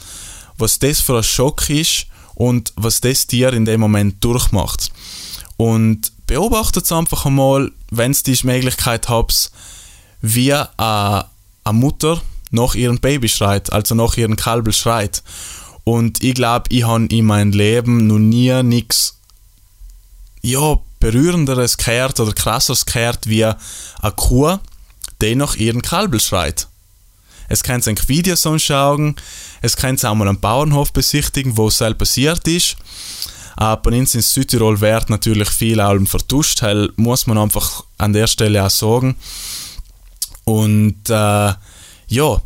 was 0.59 0.79
das 0.79 1.01
für 1.01 1.17
ein 1.17 1.23
Schock 1.23 1.69
ist 1.71 2.07
und 2.35 2.73
was 2.77 3.01
das 3.01 3.27
Tier 3.27 3.53
in 3.53 3.65
dem 3.65 3.81
Moment 3.81 4.23
durchmacht. 4.23 4.91
Und 5.57 6.13
beobachtet 6.27 6.91
einfach 6.93 7.27
einmal, 7.27 7.71
wenn 7.91 8.11
es 8.11 8.23
die 8.23 8.39
Möglichkeit 8.45 9.09
habt, 9.09 9.51
wie 10.21 10.53
eine, 10.53 10.69
eine 11.65 11.79
Mutter 11.79 12.21
nach 12.51 12.75
ihrem 12.75 12.99
Baby 12.99 13.29
schreit, 13.29 13.73
also 13.73 13.95
nach 13.95 14.17
ihrem 14.17 14.37
Kalbel 14.37 14.73
schreit. 14.73 15.23
Und 15.85 16.23
ich 16.23 16.35
glaube, 16.35 16.67
ich 16.71 16.85
habe 16.85 17.07
in 17.07 17.27
meinem 17.27 17.53
Leben 17.53 18.07
noch 18.07 18.19
nie 18.19 18.63
nichts 18.63 19.19
ja, 20.41 20.79
berührenderes 21.01 21.77
gehört 21.77 22.21
oder 22.21 22.33
krasseres 22.33 22.87
gehört 22.87 23.29
wie 23.29 23.45
eine 23.45 24.13
Kuh, 24.17 24.59
die 25.21 25.35
nach 25.35 25.57
ihrem 25.57 25.83
Kalbel 25.83 26.21
schreit. 26.21 26.69
Es 27.49 27.63
könnt 27.63 27.87
ein 27.87 27.99
Videos 28.09 28.47
anschauen, 28.47 29.17
es 29.61 29.77
könnt 29.77 30.05
auch 30.05 30.15
mal 30.15 30.29
einen 30.29 30.41
Bauernhof 30.41 30.93
besichtigen, 30.93 31.57
wo 31.57 31.69
es 31.69 31.79
selbst 31.79 31.99
passiert 31.99 32.49
ist. 32.49 32.77
Äh, 33.59 33.77
bei 33.77 33.99
uns 33.99 34.15
in 34.15 34.23
Südtirol 34.23 34.81
wird 34.81 35.11
natürlich 35.11 35.51
viel 35.51 35.81
Alben 35.81 36.07
vertuscht, 36.07 36.63
weil 36.63 36.91
muss 36.97 37.27
man 37.27 37.39
einfach 37.39 37.85
an 37.99 38.13
der 38.13 38.27
Stelle 38.27 38.65
auch 38.65 38.71
sagen. 38.71 39.17
Und 40.45 41.09
äh, 41.09 41.53
ja, 42.09 42.43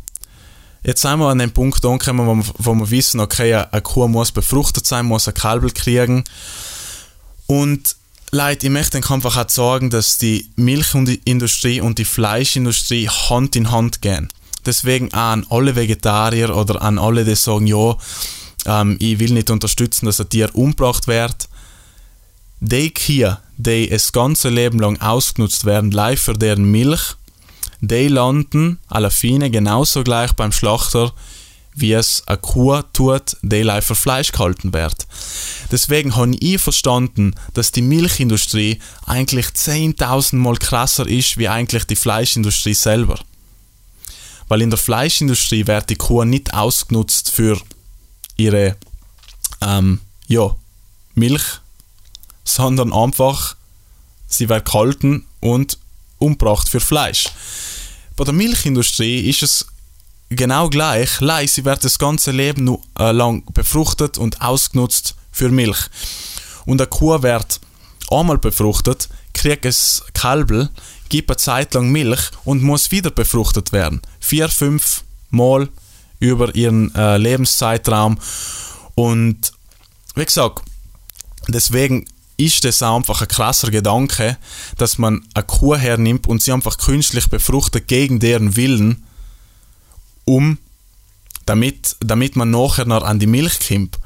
jetzt 0.84 1.02
sind 1.02 1.18
wir 1.18 1.28
an 1.28 1.38
dem 1.38 1.50
Punkt 1.50 1.84
angekommen, 1.84 2.26
wo 2.26 2.34
wir, 2.34 2.44
wo 2.58 2.74
wir 2.74 2.90
wissen, 2.90 3.20
okay, 3.20 3.54
eine 3.54 3.82
Kuh 3.82 4.08
muss 4.08 4.32
befruchtet 4.32 4.86
sein, 4.86 5.06
muss 5.06 5.28
ein 5.28 5.34
Kalbel 5.34 5.70
kriegen. 5.70 6.24
Und 7.46 7.96
Leute, 8.30 8.66
ich 8.66 8.72
möchte 8.72 8.98
einfach 8.98 9.36
auch 9.36 9.48
sagen, 9.48 9.88
dass 9.88 10.18
die 10.18 10.50
Milchindustrie 10.56 11.80
und 11.80 11.98
die 11.98 12.04
Fleischindustrie 12.04 13.08
Hand 13.08 13.56
in 13.56 13.70
Hand 13.70 14.02
gehen. 14.02 14.28
Deswegen 14.66 15.14
an 15.14 15.46
alle 15.48 15.76
Vegetarier 15.76 16.54
oder 16.54 16.82
an 16.82 16.98
alle, 16.98 17.24
die 17.24 17.34
sagen, 17.34 17.66
ja, 17.66 17.96
ähm, 18.66 18.96
ich 19.00 19.18
will 19.18 19.32
nicht 19.32 19.50
unterstützen, 19.50 20.06
dass 20.06 20.20
ein 20.20 20.28
Tier 20.28 20.54
umgebracht 20.54 21.06
wird. 21.06 21.48
Die 22.60 22.92
hier, 22.96 23.40
die 23.56 23.88
das 23.88 24.12
ganze 24.12 24.48
Leben 24.48 24.80
lang 24.80 25.00
ausgenutzt 25.00 25.64
werden, 25.64 25.90
live 25.90 26.20
für 26.20 26.34
deren 26.34 26.64
Milch, 26.64 27.14
die 27.80 28.08
landen 28.08 28.78
alle 28.88 29.10
Fine 29.10 29.50
genauso 29.50 30.02
gleich 30.02 30.32
beim 30.32 30.50
Schlachter, 30.50 31.12
wie 31.74 31.92
es 31.92 32.24
eine 32.26 32.38
Kuh 32.38 32.82
tut, 32.92 33.36
die 33.42 33.62
live 33.62 33.86
für 33.86 33.94
Fleisch 33.94 34.32
gehalten 34.32 34.72
wird. 34.72 35.06
Deswegen 35.70 36.16
habe 36.16 36.34
ich 36.40 36.60
verstanden, 36.60 37.34
dass 37.54 37.70
die 37.70 37.82
Milchindustrie 37.82 38.80
eigentlich 39.06 39.46
10.000 39.46 40.36
Mal 40.36 40.56
krasser 40.56 41.06
ist, 41.06 41.36
wie 41.36 41.48
eigentlich 41.48 41.84
die 41.84 41.96
Fleischindustrie 41.96 42.74
selber. 42.74 43.20
Weil 44.48 44.62
in 44.62 44.70
der 44.70 44.78
Fleischindustrie 44.78 45.66
wird 45.66 45.90
die 45.90 45.96
Kuh 45.96 46.24
nicht 46.24 46.54
ausgenutzt 46.54 47.30
für 47.30 47.60
ihre 48.38 48.76
ähm, 49.60 50.00
ja, 50.26 50.54
Milch, 51.14 51.60
sondern 52.44 52.94
einfach 52.94 53.56
sie 54.26 54.48
wird 54.48 54.64
gehalten 54.64 55.26
und 55.40 55.78
umgebracht 56.18 56.68
für 56.68 56.80
Fleisch. 56.80 57.28
Bei 58.16 58.24
der 58.24 58.34
Milchindustrie 58.34 59.28
ist 59.28 59.42
es 59.42 59.66
genau 60.28 60.68
gleich. 60.68 61.20
Leih, 61.20 61.46
sie 61.46 61.64
wird 61.64 61.84
das 61.84 61.98
ganze 61.98 62.30
Leben 62.30 62.78
äh, 62.98 63.12
lang 63.12 63.44
befruchtet 63.52 64.18
und 64.18 64.40
ausgenutzt 64.40 65.14
für 65.32 65.48
Milch. 65.50 65.78
Und 66.66 66.80
eine 66.80 66.88
Kuh 66.88 67.22
wird 67.22 67.60
einmal 68.10 68.38
befruchtet, 68.38 69.08
kriegt 69.32 69.64
es 69.64 70.04
Kalbel, 70.14 70.68
gibt 71.08 71.30
eine 71.30 71.36
Zeit 71.36 71.74
lang 71.74 71.90
Milch 71.90 72.30
und 72.44 72.62
muss 72.62 72.90
wieder 72.90 73.10
befruchtet 73.10 73.72
werden. 73.72 74.02
Vier, 74.20 74.48
fünf 74.48 75.04
Mal 75.30 75.68
über 76.18 76.54
ihren 76.54 76.94
äh, 76.94 77.16
Lebenszeitraum. 77.16 78.18
Und 78.94 79.52
wie 80.14 80.24
gesagt, 80.24 80.62
deswegen 81.48 82.06
ist 82.36 82.64
es 82.64 82.82
einfach 82.82 83.20
ein 83.20 83.28
krasser 83.28 83.70
Gedanke, 83.70 84.38
dass 84.76 84.98
man 84.98 85.26
eine 85.34 85.44
Kuh 85.44 85.76
hernimmt 85.76 86.26
und 86.26 86.42
sie 86.42 86.52
einfach 86.52 86.78
künstlich 86.78 87.28
befruchtet 87.28 87.88
gegen 87.88 88.20
deren 88.20 88.56
Willen, 88.56 89.04
um 90.24 90.58
damit, 91.46 91.96
damit 92.00 92.36
man 92.36 92.50
nachher 92.50 92.84
noch 92.84 93.02
an 93.02 93.18
die 93.18 93.26
Milch 93.26 93.58
kommt. 93.66 93.98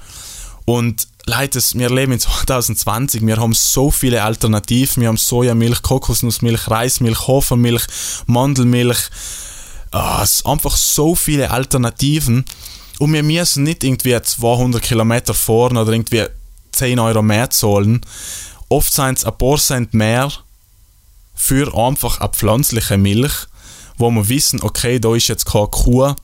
Und 0.64 1.08
Leute, 1.26 1.60
wir 1.74 1.90
leben 1.90 2.12
in 2.12 2.20
2020, 2.20 3.24
wir 3.26 3.36
haben 3.36 3.52
so 3.52 3.90
viele 3.90 4.22
Alternativen, 4.22 5.02
wir 5.02 5.08
haben 5.08 5.16
Sojamilch, 5.16 5.82
Kokosnussmilch, 5.82 6.68
Reismilch, 6.68 7.28
Hafermilch, 7.28 7.84
Mandelmilch, 8.26 9.10
es 9.92 10.44
einfach 10.44 10.76
so 10.76 11.14
viele 11.14 11.50
Alternativen 11.50 12.44
und 12.98 13.12
wir 13.12 13.22
müssen 13.22 13.64
nicht 13.64 13.84
irgendwie 13.84 14.20
200 14.20 14.82
Kilometer 14.82 15.34
fahren 15.34 15.76
oder 15.76 15.92
irgendwie 15.92 16.24
10 16.72 16.98
Euro 16.98 17.22
mehr 17.22 17.50
zahlen. 17.50 18.00
Oft 18.68 18.92
sind 18.92 19.18
es 19.18 19.24
ein 19.24 19.36
paar 19.36 19.58
Cent 19.58 19.92
mehr 19.92 20.32
für 21.34 21.76
einfach 21.76 22.20
eine 22.20 22.30
pflanzliche 22.30 22.96
Milch, 22.96 23.32
wo 23.98 24.10
wir 24.10 24.28
wissen, 24.28 24.62
okay, 24.62 24.98
da 24.98 25.14
ist 25.14 25.28
jetzt 25.28 25.46
keine 25.46 25.68
Kuh 25.68 26.14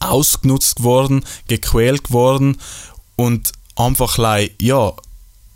ausgenutzt 0.00 0.82
worden, 0.82 1.24
gequält 1.48 2.10
worden 2.10 2.58
und 3.16 3.52
einfach 3.76 4.18
ja, 4.60 4.92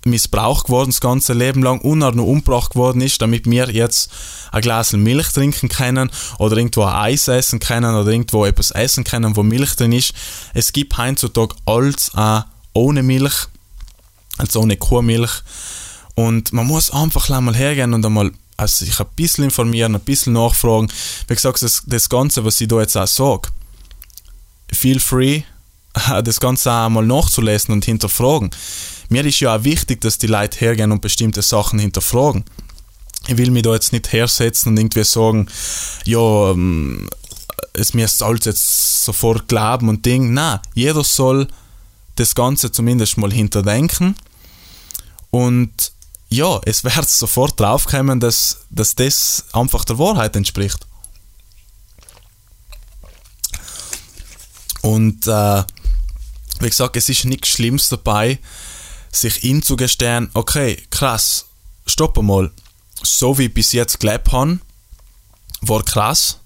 missbraucht 0.04 0.66
geworden 0.66 0.90
das 0.90 1.00
ganze 1.00 1.32
Leben 1.32 1.62
lang 1.62 1.80
und 1.80 2.02
auch 2.02 2.14
noch 2.14 2.24
umgebracht 2.24 2.76
worden 2.76 3.00
ist, 3.00 3.20
damit 3.20 3.50
wir 3.50 3.70
jetzt 3.70 4.10
ein 4.52 4.62
Glas 4.62 4.92
Milch 4.92 5.28
trinken 5.28 5.68
können 5.68 6.10
oder 6.38 6.56
irgendwo 6.56 6.84
ein 6.84 6.94
Eis 6.94 7.28
essen 7.28 7.58
können 7.58 7.94
oder 7.94 8.10
irgendwo 8.10 8.44
etwas 8.44 8.70
essen 8.70 9.04
können, 9.04 9.36
wo 9.36 9.42
Milch 9.42 9.76
drin 9.76 9.92
ist. 9.92 10.12
Es 10.54 10.72
gibt 10.72 10.96
heutzutage 10.96 11.54
alles 11.66 12.12
auch 12.14 12.44
ohne 12.72 13.02
Milch, 13.02 13.48
also 14.38 14.60
ohne 14.60 14.76
Kuhmilch. 14.76 15.42
Und 16.14 16.52
man 16.52 16.66
muss 16.66 16.90
einfach 16.90 17.28
mal 17.40 17.54
hergehen 17.54 17.94
und 17.94 18.04
einmal 18.04 18.32
also 18.56 18.84
sich 18.84 18.98
ein 18.98 19.06
bisschen 19.14 19.44
informieren, 19.44 19.94
ein 19.94 20.00
bisschen 20.00 20.32
nachfragen. 20.32 20.88
Wie 21.28 21.34
gesagt, 21.34 21.62
das, 21.62 21.84
das 21.86 22.08
Ganze, 22.08 22.44
was 22.44 22.60
ich 22.60 22.66
da 22.66 22.80
jetzt 22.80 22.96
auch 22.96 23.06
sage, 23.06 23.50
feel 24.72 24.98
free, 24.98 25.42
das 26.24 26.40
Ganze 26.40 26.72
auch 26.72 26.88
mal 26.88 27.06
nachzulesen 27.06 27.72
und 27.72 27.84
hinterfragen. 27.84 28.50
Mir 29.08 29.24
ist 29.24 29.40
ja 29.40 29.56
auch 29.56 29.64
wichtig, 29.64 30.00
dass 30.00 30.18
die 30.18 30.26
Leute 30.26 30.58
hergehen 30.58 30.92
und 30.92 31.00
bestimmte 31.00 31.42
Sachen 31.42 31.78
hinterfragen. 31.78 32.44
Ich 33.26 33.36
will 33.36 33.50
mich 33.50 33.62
da 33.62 33.74
jetzt 33.74 33.92
nicht 33.92 34.12
hersetzen 34.12 34.70
und 34.70 34.78
irgendwie 34.78 35.04
sagen, 35.04 35.48
ja, 36.04 36.50
ähm, 36.50 37.08
es 37.72 37.94
mir 37.94 38.08
soll 38.08 38.38
jetzt 38.42 39.04
sofort 39.04 39.48
glauben 39.48 39.88
und 39.88 40.04
Ding. 40.04 40.32
Nein, 40.32 40.60
jeder 40.74 41.04
soll 41.04 41.48
das 42.16 42.34
Ganze 42.34 42.72
zumindest 42.72 43.16
mal 43.16 43.32
hinterdenken 43.32 44.16
und 45.30 45.92
ja, 46.30 46.60
es 46.64 46.84
wird 46.84 47.08
sofort 47.08 47.58
draufkommen, 47.58 48.20
dass, 48.20 48.66
dass 48.70 48.94
das 48.94 49.44
einfach 49.52 49.84
der 49.84 49.98
Wahrheit 49.98 50.36
entspricht. 50.36 50.86
Und 54.82 55.26
äh, 55.26 55.64
wie 56.60 56.68
gesagt, 56.68 56.96
es 56.96 57.08
ist 57.08 57.24
nichts 57.24 57.48
Schlimmes 57.48 57.88
dabei, 57.88 58.38
sich 59.12 59.44
einzugestehen, 59.44 60.30
okay, 60.34 60.82
krass, 60.90 61.46
stopp 61.86 62.20
mal, 62.22 62.50
so 63.02 63.38
wie 63.38 63.46
ich 63.46 63.54
bis 63.54 63.72
jetzt 63.72 64.00
gelebt 64.00 64.32
habe, 64.32 64.58
war 65.60 65.82
krass, 65.82 66.38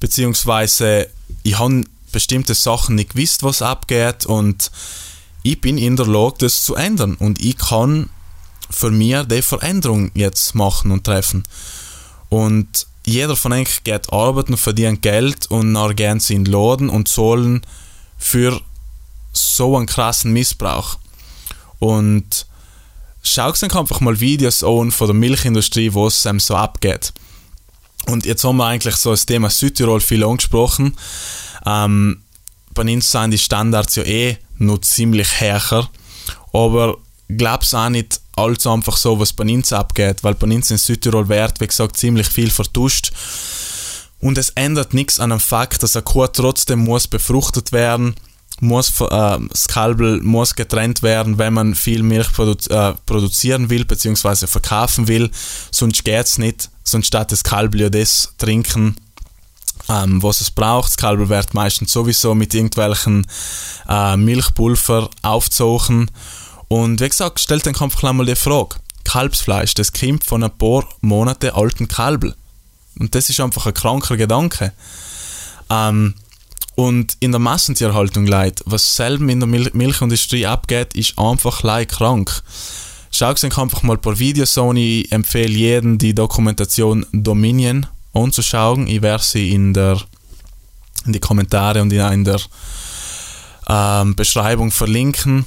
beziehungsweise 0.00 1.08
ich 1.42 1.58
habe 1.58 1.84
bestimmte 2.12 2.54
Sachen 2.54 2.96
nicht 2.96 3.14
gewusst, 3.14 3.42
was 3.42 3.62
abgeht 3.62 4.26
und 4.26 4.70
ich 5.42 5.60
bin 5.60 5.78
in 5.78 5.96
der 5.96 6.06
Lage, 6.06 6.36
das 6.40 6.64
zu 6.64 6.74
ändern 6.74 7.14
und 7.14 7.40
ich 7.42 7.56
kann 7.56 8.10
für 8.70 8.90
mich 8.90 9.16
die 9.26 9.42
Veränderung 9.42 10.10
jetzt 10.14 10.54
machen 10.54 10.90
und 10.92 11.04
treffen. 11.04 11.44
Und 12.28 12.86
jeder 13.04 13.36
von 13.36 13.52
euch 13.52 13.84
geht 13.84 14.12
arbeiten, 14.12 14.56
verdient 14.56 15.02
Geld 15.02 15.46
und 15.46 15.74
dann 15.74 15.96
gehen 15.96 16.20
sie 16.20 16.34
in 16.34 16.44
den 16.44 16.52
Laden 16.52 16.88
und 16.88 17.08
zahlen 17.08 17.62
für 18.16 18.60
so 19.32 19.76
einen 19.76 19.86
krassen 19.86 20.32
Missbrauch. 20.32 20.98
Und 21.82 22.46
schaut 23.24 23.60
euch 23.60 23.74
einfach 23.74 23.98
mal 23.98 24.20
Videos 24.20 24.62
an 24.62 24.92
von 24.92 25.08
der 25.08 25.14
Milchindustrie, 25.14 25.92
wo 25.92 26.06
es 26.06 26.24
einem 26.26 26.38
so 26.38 26.54
abgeht. 26.54 27.12
Und 28.06 28.24
jetzt 28.24 28.44
haben 28.44 28.58
wir 28.58 28.66
eigentlich 28.66 28.94
so 28.94 29.10
das 29.10 29.26
Thema 29.26 29.50
Südtirol 29.50 30.00
viel 30.00 30.22
angesprochen. 30.22 30.96
Ähm, 31.66 32.22
bei 32.72 32.82
uns 32.82 33.10
sind 33.10 33.32
die 33.32 33.38
Standards 33.38 33.96
ja 33.96 34.04
eh 34.04 34.38
noch 34.58 34.80
ziemlich 34.82 35.40
höher. 35.40 35.90
Aber 36.52 36.98
glaub's 37.28 37.74
auch 37.74 37.88
nicht 37.88 38.20
allzu 38.36 38.70
einfach 38.70 38.96
so, 38.96 39.18
was 39.18 39.32
bei 39.32 39.42
uns 39.42 39.72
abgeht, 39.72 40.22
weil 40.22 40.34
bei 40.34 40.46
uns 40.54 40.70
in 40.70 40.78
Südtirol 40.78 41.28
wird, 41.28 41.60
wie 41.60 41.66
gesagt, 41.66 41.96
ziemlich 41.96 42.28
viel 42.28 42.50
vertuscht. 42.50 43.10
Und 44.20 44.38
es 44.38 44.50
ändert 44.50 44.94
nichts 44.94 45.18
an 45.18 45.30
dem 45.30 45.40
Fakt, 45.40 45.82
dass 45.82 45.96
eine 45.96 46.04
Kuh 46.04 46.28
trotzdem 46.28 46.78
muss 46.78 47.08
befruchtet 47.08 47.72
werden 47.72 48.10
muss, 48.10 48.31
äh, 48.60 49.38
das 49.48 49.68
Kalbel 49.68 50.20
muss 50.22 50.54
getrennt 50.54 51.02
werden, 51.02 51.38
wenn 51.38 51.54
man 51.54 51.74
viel 51.74 52.02
Milch 52.02 52.32
produ 52.32 52.56
äh, 52.70 52.94
produzieren 53.06 53.70
will 53.70 53.84
bzw. 53.84 54.46
verkaufen 54.46 55.08
will, 55.08 55.30
sonst 55.70 56.04
geht 56.04 56.26
es 56.26 56.38
nicht, 56.38 56.70
sonst 56.84 57.06
statt 57.06 57.32
das 57.32 57.44
Kalbel 57.44 57.82
ja 57.82 57.90
das 57.90 58.34
trinken, 58.38 58.96
ähm, 59.88 60.22
was 60.22 60.40
es 60.40 60.50
braucht. 60.50 60.90
Das 60.90 60.96
Kalbel 60.96 61.28
wird 61.28 61.54
meistens 61.54 61.92
sowieso 61.92 62.34
mit 62.34 62.54
irgendwelchen 62.54 63.26
äh, 63.88 64.16
Milchpulver 64.16 65.10
aufzogen 65.22 66.10
und 66.72 67.00
wie 67.02 67.08
gesagt, 67.08 67.38
stellt 67.38 67.66
dann 67.66 67.76
einfach 67.76 68.12
mal 68.14 68.24
die 68.24 68.34
Frage, 68.34 68.76
Kalbsfleisch, 69.04 69.74
das 69.74 69.92
kommt 69.92 70.24
von 70.24 70.42
ein 70.42 70.56
paar 70.56 70.88
Monate 71.02 71.54
alten 71.54 71.86
Kalbel. 71.86 72.34
Und 72.98 73.14
das 73.14 73.28
ist 73.28 73.40
einfach 73.40 73.66
ein 73.66 73.74
kranker 73.74 74.16
Gedanke. 74.16 74.72
Ähm, 75.68 76.14
und 76.74 77.16
in 77.20 77.32
der 77.32 77.38
Massentierhaltung, 77.38 78.26
Leute, 78.26 78.62
was 78.66 78.96
selben 78.96 79.28
in 79.28 79.40
der 79.40 79.46
Mil 79.46 79.70
Milchindustrie 79.74 80.46
abgeht, 80.46 80.94
ist 80.94 81.18
einfach 81.18 81.62
leid 81.62 81.90
krank. 81.90 82.42
Schaut 83.10 83.44
euch 83.44 83.58
einfach 83.58 83.82
mal 83.82 83.96
ein 83.96 84.00
paar 84.00 84.18
Videos 84.18 84.56
an. 84.56 84.76
Ich 84.76 85.12
empfehle 85.12 85.52
jedem, 85.52 85.98
die 85.98 86.14
Dokumentation 86.14 87.04
Dominion 87.12 87.86
anzuschauen. 88.14 88.86
Ich 88.86 89.02
werde 89.02 89.22
sie 89.22 89.50
in, 89.50 89.74
der, 89.74 90.00
in 91.04 91.12
die 91.12 91.20
Kommentare 91.20 91.82
und 91.82 91.92
in 91.92 92.24
der 92.24 92.40
ähm, 93.68 94.16
Beschreibung 94.16 94.70
verlinken. 94.70 95.44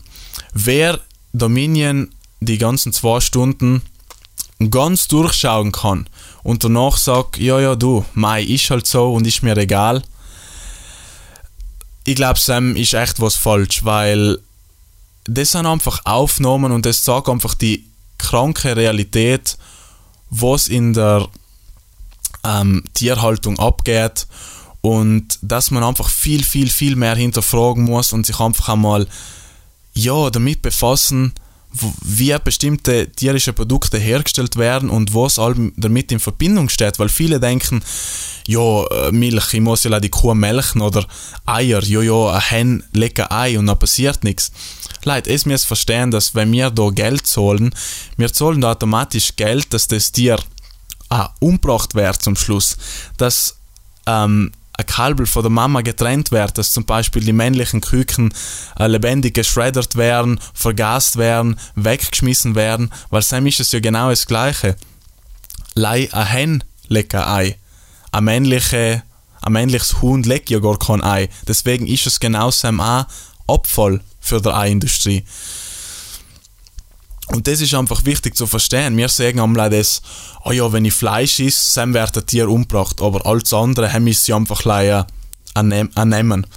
Wer 0.54 1.00
Dominion 1.34 2.14
die 2.40 2.60
ganzen 2.60 2.94
zwei 2.94 3.20
Stunden 3.20 3.82
ganz 4.70 5.08
durchschauen 5.08 5.72
kann 5.72 6.08
und 6.44 6.64
danach 6.64 6.98
sagt, 6.98 7.38
ja, 7.38 7.60
ja, 7.60 7.76
du, 7.76 8.06
Mai 8.14 8.44
ist 8.44 8.70
halt 8.70 8.88
so 8.88 9.12
und 9.14 9.28
ist 9.28 9.44
mir 9.44 9.58
egal, 9.58 10.04
ich 12.06 12.16
glaube, 12.16 12.40
Sam 12.40 12.76
ist 12.76 12.94
echt 12.94 13.20
was 13.20 13.36
falsch, 13.36 13.84
weil 13.84 14.40
das 15.26 15.52
sind 15.52 15.66
einfach 15.66 16.02
Aufnahmen 16.06 16.72
und 16.72 16.86
das 16.86 17.04
sagt 17.04 17.30
einfach 17.30 17.56
die 17.56 17.86
kranke 18.18 18.76
Realität, 18.76 19.58
was 20.30 20.68
in 20.68 20.94
der 20.94 21.28
ähm, 22.44 22.84
Tierhaltung 22.94 23.58
abgeht 23.60 24.28
und 24.82 25.40
dass 25.42 25.72
man 25.72 25.84
einfach 25.84 26.10
viel, 26.10 26.44
viel, 26.44 26.70
viel 26.70 26.96
mehr 26.96 27.16
hinterfragen 27.16 27.84
muss 27.84 28.14
und 28.14 28.26
sich 28.26 28.40
einfach 28.40 28.70
einmal 28.70 29.08
ja, 29.96 30.30
damit 30.30 30.62
befassen, 30.62 31.34
wie 32.02 32.36
bestimmte 32.44 33.12
tierische 33.12 33.54
Produkte 33.54 33.98
hergestellt 33.98 34.56
werden 34.56 34.90
und 34.90 35.14
was 35.14 35.36
damit 35.76 36.12
in 36.12 36.20
Verbindung 36.20 36.70
steht, 36.70 37.00
weil 37.00 37.10
viele 37.10 37.40
denken, 37.40 37.84
ja, 38.48 38.86
äh, 38.86 39.12
Milch, 39.12 39.54
ich 39.54 39.62
muss 39.62 39.84
ja 39.84 40.00
die 40.00 40.10
Kuh 40.10 40.34
melken 40.34 40.82
oder 40.82 41.06
Eier, 41.46 41.84
ja, 41.84 42.02
ja, 42.02 42.32
ein 42.32 42.42
Hen 42.42 42.84
ein 42.94 43.32
Ei 43.32 43.60
und 43.60 43.66
dann 43.68 43.80
passiert 43.80 44.24
nichts. 44.24 44.52
Leute, 45.04 45.32
es 45.32 45.46
müsst 45.46 45.66
verstehen, 45.68 46.12
dass 46.12 46.34
wenn 46.34 46.52
wir 46.52 46.72
da 46.72 46.90
Geld 46.90 47.28
zahlen, 47.28 47.74
wir 48.18 48.32
zahlen 48.32 48.62
da 48.62 48.72
automatisch 48.72 49.36
Geld, 49.36 49.74
dass 49.74 49.88
das 49.88 50.12
Tier 50.12 50.38
ah, 51.10 51.30
umgebracht 51.40 51.96
wird 51.96 52.22
zum 52.22 52.36
Schluss, 52.36 52.78
dass 53.18 53.58
ähm, 54.08 54.52
ein 54.78 54.86
Kalbel 54.86 55.26
von 55.26 55.44
der 55.44 55.52
Mama 55.52 55.82
getrennt 55.82 56.32
wird, 56.32 56.58
dass 56.58 56.74
zum 56.74 56.86
Beispiel 56.86 57.24
die 57.24 57.34
männlichen 57.34 57.82
Küken 57.82 58.34
äh, 58.78 58.88
lebendig 58.88 59.34
geschreddert 59.34 59.96
werden, 59.96 60.40
vergast 60.54 61.18
werden, 61.18 61.58
weggeschmissen 61.76 62.56
werden, 62.56 62.92
weil 63.10 63.22
Sam 63.22 63.48
ist 63.48 63.60
es 63.60 63.72
ja 63.72 63.80
genau 63.80 64.10
das 64.10 64.26
Gleiche. 64.26 64.76
Lei 65.76 66.10
ein 66.12 66.28
Hen 66.28 66.64
legt 66.88 67.16
ein 67.16 67.24
Ei. 67.24 67.58
Ein, 68.12 68.26
männliche, 68.26 69.04
ein 69.42 69.54
männliches 69.54 70.02
Huhn 70.02 70.24
legt 70.24 70.50
ja 70.50 70.60
gar 70.60 70.78
kein 70.78 71.04
Ei. 71.04 71.30
Deswegen 71.48 71.88
ist 71.88 72.08
es 72.08 72.20
genau 72.20 72.52
Sam 72.52 72.80
auch 72.80 73.06
Abfall 73.48 74.02
für 74.20 74.42
die 74.42 74.54
Eiindustrie. 74.54 75.24
Und 77.28 77.48
das 77.48 77.62
ist 77.62 77.74
einfach 77.74 78.06
wichtig 78.06 78.36
zu 78.36 78.46
verstehen. 78.46 78.98
Wir 78.98 79.10
sagen 79.10 79.40
einmal 79.40 79.70
das, 79.70 80.02
oh 80.44 80.52
ja, 80.52 80.72
wenn 80.72 80.86
ich 80.86 80.94
Fleisch 80.94 81.40
esse, 81.40 81.76
dann 81.76 81.94
wird 81.94 82.18
ein 82.18 82.26
Tier 82.26 82.50
umgebracht. 82.50 83.02
Aber 83.02 83.26
alles 83.26 83.52
andere 83.54 83.92
haben 83.92 84.12
sie 84.14 84.34
einfach 84.34 84.66
annehmen. 85.56 86.48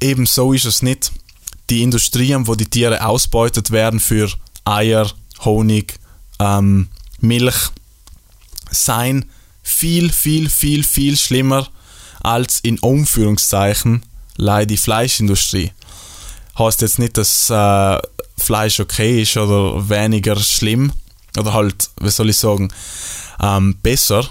Ebenso 0.00 0.52
ist 0.52 0.64
es 0.64 0.82
nicht. 0.82 1.12
Die 1.70 1.82
Industrien, 1.82 2.46
wo 2.46 2.54
die 2.54 2.66
Tiere 2.66 3.04
ausbeutet 3.06 3.70
werden 3.70 4.00
für 4.00 4.30
Eier, 4.64 5.10
Honig, 5.44 5.98
ähm, 6.38 6.88
Milch, 7.20 7.70
seien 8.70 9.30
viel, 9.62 10.10
viel, 10.12 10.50
viel, 10.50 10.84
viel 10.84 11.16
schlimmer 11.16 11.68
als 12.20 12.60
in 12.60 12.78
Umführungszeichen 12.78 14.02
die 14.66 14.76
Fleischindustrie. 14.76 15.72
heißt 16.58 16.82
jetzt 16.82 16.98
nicht, 16.98 17.16
dass 17.16 17.50
äh, 17.50 17.98
Fleisch 18.42 18.80
okay 18.80 19.22
ist 19.22 19.36
oder 19.36 19.88
weniger 19.88 20.36
schlimm 20.36 20.92
oder 21.38 21.52
halt, 21.52 21.90
wie 22.00 22.10
soll 22.10 22.30
ich 22.30 22.36
sagen, 22.36 22.72
ähm, 23.40 23.76
besser. 23.82 24.28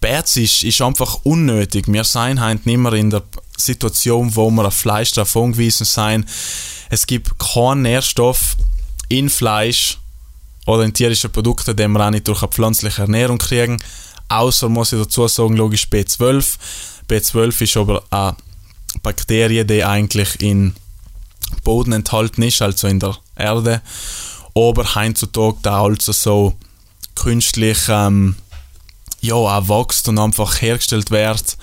Bärz 0.00 0.36
ist, 0.36 0.64
ist 0.64 0.80
einfach 0.80 1.20
unnötig. 1.24 1.86
Wir 1.88 2.04
sind 2.04 2.40
halt 2.40 2.64
nicht 2.64 2.78
mehr 2.78 2.94
in 2.94 3.10
der 3.10 3.22
Situation, 3.56 4.34
wo 4.34 4.50
wir 4.50 4.66
auf 4.66 4.74
Fleisch 4.74 5.12
darauf 5.12 5.36
angewiesen 5.36 5.84
sind. 5.84 6.26
Es 6.88 7.06
gibt 7.06 7.38
keinen 7.38 7.82
Nährstoff 7.82 8.56
in 9.08 9.28
Fleisch 9.28 9.98
oder 10.66 10.84
in 10.84 10.94
tierischen 10.94 11.30
Produkten, 11.30 11.76
den 11.76 11.92
wir 11.92 12.06
auch 12.06 12.10
nicht 12.10 12.28
durch 12.28 12.42
eine 12.42 12.50
pflanzliche 12.50 13.02
Ernährung 13.02 13.38
kriegen. 13.38 13.78
Außer, 14.28 14.68
muss 14.68 14.92
ich 14.92 15.00
dazu 15.00 15.26
sagen, 15.28 15.56
logisch 15.56 15.88
B12. 15.90 16.54
B12 17.08 17.62
ist 17.62 17.76
aber 17.76 18.02
eine 18.10 18.36
Bakterie, 19.02 19.64
die 19.64 19.84
eigentlich 19.84 20.40
in 20.40 20.74
Boden 21.64 21.92
enthalten 21.92 22.42
ist, 22.42 22.62
also 22.62 22.86
in 22.86 23.00
der 23.00 23.16
Erde. 23.36 23.82
Aber 24.54 24.94
heutzutage 24.94 25.58
da 25.62 25.82
also 25.82 26.12
so 26.12 26.54
künstlich 27.14 27.78
ähm, 27.88 28.36
ja, 29.20 29.34
auch 29.34 29.68
wächst 29.68 30.08
und 30.08 30.18
einfach 30.18 30.60
hergestellt 30.62 31.10
wird, 31.10 31.56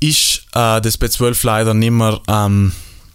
ist 0.00 0.46
äh, 0.54 0.80
das 0.80 1.00
B12 1.00 1.38
leider 1.44 1.74
nicht 1.74 1.90
mehr 1.90 2.20
ähm, 2.28 2.72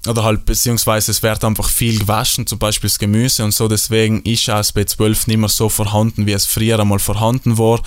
oder 0.08 0.24
halt 0.24 0.46
beziehungsweise 0.46 1.12
es 1.12 1.22
wird 1.22 1.44
einfach 1.44 1.70
viel 1.70 2.00
gewaschen, 2.00 2.48
zum 2.48 2.58
Beispiel 2.58 2.90
das 2.90 3.00
Gemüse 3.00 3.44
und 3.44 3.54
so, 3.54 3.68
deswegen 3.68 4.22
ist 4.24 4.50
auch 4.50 4.58
das 4.58 4.74
B12 4.74 5.28
nicht 5.28 5.38
mehr 5.38 5.50
so 5.50 5.68
vorhanden, 5.68 6.26
wie 6.26 6.32
es 6.32 6.46
früher 6.46 6.80
einmal 6.80 7.00
vorhanden 7.00 7.58
war. 7.58 7.82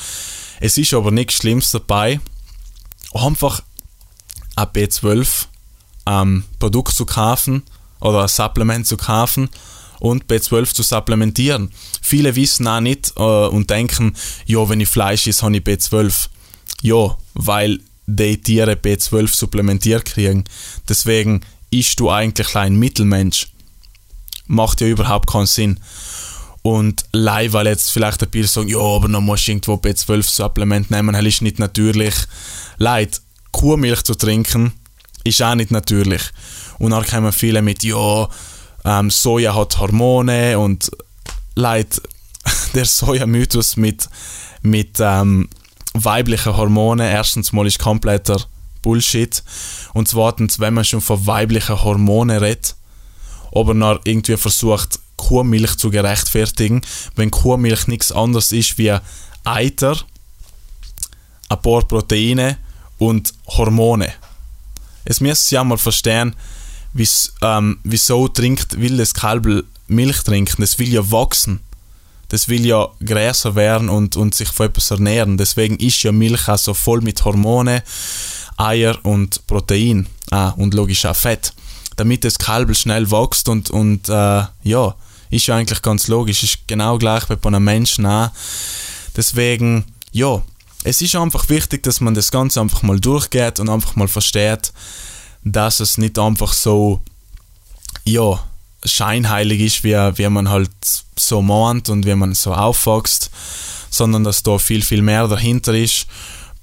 Es 0.60 0.76
ist 0.76 0.94
aber 0.94 1.10
nichts 1.10 1.34
Schlimmes 1.34 1.70
dabei. 1.70 2.20
Einfach 3.14 3.62
ein 4.56 4.66
B12 4.66 5.46
ähm, 6.06 6.44
Produkt 6.58 6.94
zu 6.94 7.06
kaufen 7.06 7.62
oder 8.00 8.22
ein 8.22 8.28
Supplement 8.28 8.86
zu 8.86 8.96
kaufen 8.96 9.48
und 10.00 10.26
B12 10.26 10.74
zu 10.74 10.82
supplementieren. 10.82 11.70
Viele 12.00 12.34
wissen 12.34 12.66
auch 12.66 12.80
nicht 12.80 13.12
äh, 13.16 13.22
und 13.22 13.70
denken, 13.70 14.14
ja, 14.46 14.68
wenn 14.68 14.80
ich 14.80 14.88
Fleisch 14.88 15.26
esse, 15.26 15.42
habe 15.42 15.56
ich 15.56 15.62
B12. 15.62 16.28
Ja, 16.82 17.16
weil 17.34 17.78
die 18.06 18.42
Tiere 18.42 18.72
B12 18.72 19.34
supplementiert 19.34 20.04
kriegen. 20.04 20.44
Deswegen 20.88 21.42
ist 21.70 22.00
du 22.00 22.10
eigentlich 22.10 22.56
ein 22.56 22.76
Mittelmensch. 22.76 23.48
Macht 24.46 24.80
ja 24.80 24.88
überhaupt 24.88 25.30
keinen 25.30 25.46
Sinn. 25.46 25.78
Und 26.62 27.04
leider, 27.12 27.52
weil 27.54 27.66
jetzt 27.66 27.90
vielleicht 27.90 28.22
ein 28.22 28.30
paar 28.30 28.44
sagen, 28.44 28.68
ja, 28.68 28.78
aber 28.78 29.08
dann 29.08 29.24
musst 29.24 29.46
du 29.46 29.52
irgendwo 29.52 29.74
B12-Supplement 29.74 30.90
nehmen, 30.90 31.12
das 31.12 31.24
ist 31.24 31.42
nicht 31.42 31.58
natürlich. 31.58 32.14
Leid, 32.78 33.20
Kuhmilch 33.52 34.02
zu 34.02 34.14
trinken, 34.14 34.72
ist 35.24 35.42
auch 35.42 35.54
nicht 35.54 35.70
natürlich. 35.70 36.22
Und 36.78 36.90
dann 36.90 37.06
kommen 37.06 37.32
viele 37.32 37.62
mit, 37.62 37.82
ja, 37.82 38.28
ähm, 38.84 39.10
Soja 39.10 39.54
hat 39.54 39.78
Hormone 39.78 40.58
und 40.58 40.90
leid, 41.54 42.00
der 42.74 42.84
Soja-Mythos 42.84 43.76
mit, 43.76 44.08
mit 44.62 44.98
ähm, 44.98 45.48
weiblichen 45.94 46.56
Hormonen, 46.56 47.06
erstens 47.06 47.52
mal 47.52 47.66
ist 47.66 47.78
kompletter 47.78 48.40
Bullshit. 48.82 49.42
Und 49.92 50.08
zweitens, 50.08 50.58
wenn 50.58 50.74
man 50.74 50.84
schon 50.84 51.00
von 51.00 51.26
weiblichen 51.26 51.82
Hormonen 51.82 52.38
redet, 52.38 52.74
aber 53.54 53.74
noch 53.74 54.00
irgendwie 54.04 54.36
versucht, 54.36 54.98
Kuhmilch 55.16 55.76
zu 55.76 55.90
gerechtfertigen, 55.90 56.82
wenn 57.14 57.30
Kuhmilch 57.30 57.86
nichts 57.86 58.10
anderes 58.10 58.50
ist 58.50 58.78
wie 58.78 58.96
Eiter, 59.44 59.96
ein 61.48 61.62
paar 61.62 61.86
Proteine 61.86 62.56
und 62.98 63.32
Hormone. 63.46 64.12
Es 65.04 65.20
müsst 65.20 65.50
ja 65.50 65.64
mal 65.64 65.78
verstehen, 65.78 66.34
ähm, 67.42 67.78
wieso 67.84 68.28
trinkt, 68.28 68.80
will 68.80 68.96
das 68.96 69.14
Kalb 69.14 69.64
Milch 69.88 70.22
trinken. 70.22 70.60
Das 70.60 70.78
will 70.78 70.92
ja 70.92 71.10
wachsen. 71.10 71.60
Das 72.28 72.48
will 72.48 72.64
ja 72.64 72.88
größer 73.04 73.54
werden 73.54 73.88
und, 73.88 74.16
und 74.16 74.34
sich 74.34 74.48
von 74.48 74.66
etwas 74.66 74.90
ernähren. 74.90 75.36
Deswegen 75.36 75.76
ist 75.76 76.02
ja 76.02 76.12
Milch 76.12 76.48
auch 76.48 76.58
so 76.58 76.72
voll 76.72 77.02
mit 77.02 77.24
Hormone, 77.24 77.82
Eier 78.56 78.98
und 79.04 79.46
Protein. 79.46 80.06
Ah, 80.30 80.50
und 80.50 80.72
logisch 80.72 81.04
auch 81.04 81.16
Fett. 81.16 81.52
Damit 81.96 82.24
das 82.24 82.38
Kalb 82.38 82.74
schnell 82.74 83.10
wächst 83.10 83.48
und, 83.50 83.68
und 83.70 84.08
äh, 84.08 84.44
ja, 84.62 84.94
ist 85.28 85.46
ja 85.46 85.56
eigentlich 85.56 85.82
ganz 85.82 86.08
logisch. 86.08 86.42
Ist 86.42 86.66
genau 86.66 86.96
gleich 86.96 87.26
bei 87.26 87.48
einem 87.48 87.64
Menschen 87.64 88.06
auch. 88.06 88.30
Deswegen, 89.14 89.84
ja, 90.10 90.42
es 90.84 91.00
ist 91.00 91.14
einfach 91.14 91.48
wichtig, 91.48 91.82
dass 91.82 92.00
man 92.00 92.14
das 92.14 92.30
Ganze 92.30 92.60
einfach 92.60 92.82
mal 92.82 92.98
durchgeht 92.98 93.60
und 93.60 93.68
einfach 93.68 93.96
mal 93.96 94.08
versteht, 94.08 94.72
dass 95.44 95.80
es 95.80 95.98
nicht 95.98 96.18
einfach 96.18 96.52
so, 96.52 97.00
ja, 98.04 98.42
scheinheilig 98.84 99.60
ist, 99.60 99.84
wie, 99.84 99.94
wie 99.94 100.28
man 100.28 100.48
halt 100.48 100.70
so 101.16 101.40
meint 101.40 101.88
und 101.88 102.04
wie 102.04 102.14
man 102.14 102.34
so 102.34 102.52
aufwächst, 102.52 103.30
sondern 103.90 104.24
dass 104.24 104.42
da 104.42 104.58
viel, 104.58 104.82
viel 104.82 105.02
mehr 105.02 105.28
dahinter 105.28 105.74
ist, 105.74 106.06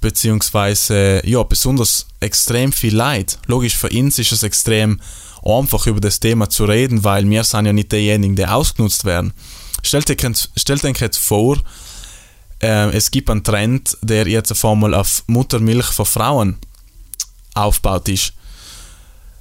beziehungsweise, 0.02 1.22
ja, 1.26 1.44
besonders 1.44 2.08
extrem 2.20 2.72
viel 2.72 2.96
Leid. 2.96 3.40
Logisch, 3.48 3.78
für 3.78 3.90
uns 3.90 4.20
ist 4.20 4.32
es 4.32 4.44
extrem 4.44 5.00
einfach 5.44 5.88
über 5.88 6.02
das 6.02 6.20
Thema 6.20 6.50
zu 6.50 6.66
reden, 6.66 7.04
weil 7.04 7.30
wir 7.30 7.44
sind 7.44 7.66
ja 7.66 7.74
nicht 7.74 7.92
diejenigen, 7.92 8.36
die 8.36 8.46
ausgenutzt 8.46 9.06
werden. 9.06 9.34
Stellt 9.82 10.10
euch, 10.10 10.50
stellt 10.58 10.84
euch 10.84 11.00
jetzt 11.00 11.20
vor, 11.20 11.58
äh, 12.62 12.90
es 12.96 13.12
gibt 13.12 13.30
einen 13.30 13.44
Trend, 13.44 13.98
der 14.02 14.28
jetzt 14.28 14.52
auf 14.52 14.66
einmal 14.66 14.94
auf 14.94 15.24
Muttermilch 15.28 15.88
von 15.88 16.06
Frauen 16.06 16.58
aufgebaut 17.54 18.10
ist. 18.10 18.34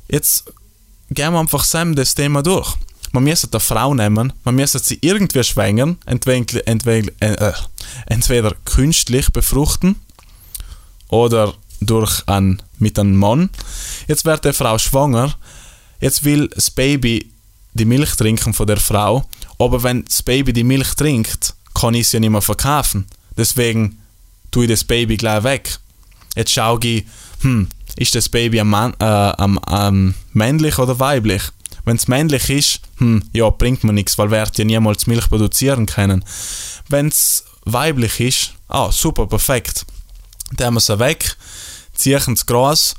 Jetzt 0.09 0.45
gehen 1.11 1.33
wir 1.33 1.41
einfach 1.41 1.65
zusammen 1.65 1.95
das 1.95 2.15
Thema 2.15 2.43
durch. 2.43 2.75
Man 3.13 3.25
müsste 3.25 3.49
eine 3.51 3.61
Frau 3.61 3.95
nehmen, 3.95 4.33
man 4.45 4.55
müsste 4.55 4.79
sie 4.79 4.99
irgendwie 5.01 5.43
schwängern, 5.43 5.97
entweder, 6.05 6.67
entweder, 6.67 7.11
äh, 7.21 7.53
entweder 8.07 8.55
künstlich 8.65 9.31
befruchten 9.33 9.97
oder 11.09 11.55
durch 11.81 12.23
ein, 12.27 12.63
mit 12.79 12.99
einem 12.99 13.17
Mann. 13.17 13.51
Jetzt 14.09 14.25
wird 14.25 14.45
die 14.45 14.53
Frau 14.53 14.77
schwanger, 14.79 15.35
jetzt 16.01 16.25
will 16.25 16.49
das 16.49 16.71
Baby 16.71 17.33
die 17.73 17.87
Milch 17.87 18.15
trinken 18.17 18.53
von 18.53 18.67
der 18.67 18.77
Frau, 18.77 19.25
aber 19.59 19.83
wenn 19.83 20.05
das 20.05 20.23
Baby 20.23 20.53
die 20.53 20.65
Milch 20.65 20.95
trinkt, 20.95 21.55
kann 21.75 21.95
ich 21.95 22.09
sie 22.09 22.17
ja 22.17 22.21
nicht 22.21 22.31
mehr 22.31 22.43
verkaufen. 22.43 23.07
Deswegen 23.37 23.99
tue 24.51 24.65
ich 24.65 24.71
das 24.71 24.85
Baby 24.85 25.17
gleich 25.17 25.45
weg. 25.45 25.79
Jetzt 26.35 26.53
schaue 26.53 26.81
ich, 26.83 27.07
hm, 27.41 27.69
ist 27.97 28.15
das 28.15 28.29
Baby 28.29 28.61
am, 28.61 28.75
äh, 28.75 29.05
am, 29.05 29.59
am 29.59 30.15
männlich 30.33 30.79
oder 30.79 30.99
weiblich? 30.99 31.43
Wenn 31.85 31.97
es 31.97 32.09
männlich 32.09 32.51
ist, 32.51 32.81
hm, 32.99 33.23
ja, 33.33 33.49
bringt 33.51 33.85
mir 33.85 33.93
nichts, 33.93 34.19
weil 34.19 34.31
wir 34.31 34.47
ja 34.55 34.65
niemals 34.65 35.07
Milch 35.07 35.29
produzieren 35.29 35.87
können. 35.87 36.25
Wenn 36.89 37.09
es 37.09 37.45
weiblich 37.65 38.21
ist, 38.21 38.53
ah, 38.69 38.93
super, 38.93 39.27
perfekt. 39.27 39.87
Dann 40.53 40.75
wir 40.75 40.81
sie 40.81 40.99
weg, 40.99 41.37
ziehen 41.95 42.21
ins 42.27 42.47
Gras 42.47 42.95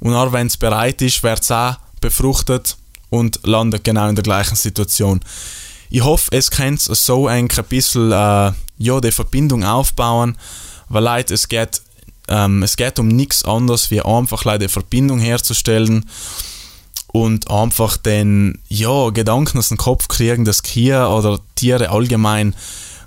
und 0.00 0.12
dann, 0.12 0.32
wenn 0.32 0.46
es 0.46 0.56
bereit 0.56 1.02
ist, 1.02 1.22
wird 1.22 1.42
es 1.42 1.50
auch 1.50 1.76
befruchtet 2.00 2.76
und 3.10 3.40
landet 3.44 3.84
genau 3.84 4.08
in 4.08 4.14
der 4.14 4.24
gleichen 4.24 4.56
Situation. 4.56 5.20
Ich 5.90 6.02
hoffe, 6.04 6.30
es 6.32 6.50
könnt 6.50 6.80
so 6.80 7.26
ein 7.26 7.48
bisschen 7.68 8.12
äh, 8.12 8.52
ja, 8.78 9.00
die 9.00 9.12
Verbindung 9.12 9.64
aufbauen, 9.64 10.38
weil 10.88 11.04
Leute, 11.04 11.34
es 11.34 11.48
geht 11.48 11.82
ähm, 12.30 12.62
es 12.62 12.76
geht 12.76 12.98
um 12.98 13.08
nichts 13.08 13.44
anderes, 13.44 13.90
wie 13.90 14.00
einfach 14.00 14.46
eine 14.46 14.68
Verbindung 14.68 15.18
herzustellen 15.18 16.08
und 17.08 17.50
einfach 17.50 17.96
den 17.96 18.60
ja, 18.68 19.10
Gedanken 19.10 19.58
aus 19.58 19.68
dem 19.68 19.76
Kopf 19.76 20.06
kriegen, 20.06 20.44
dass 20.44 20.62
Kühe 20.62 21.08
oder 21.08 21.40
Tiere 21.56 21.90
allgemein 21.90 22.54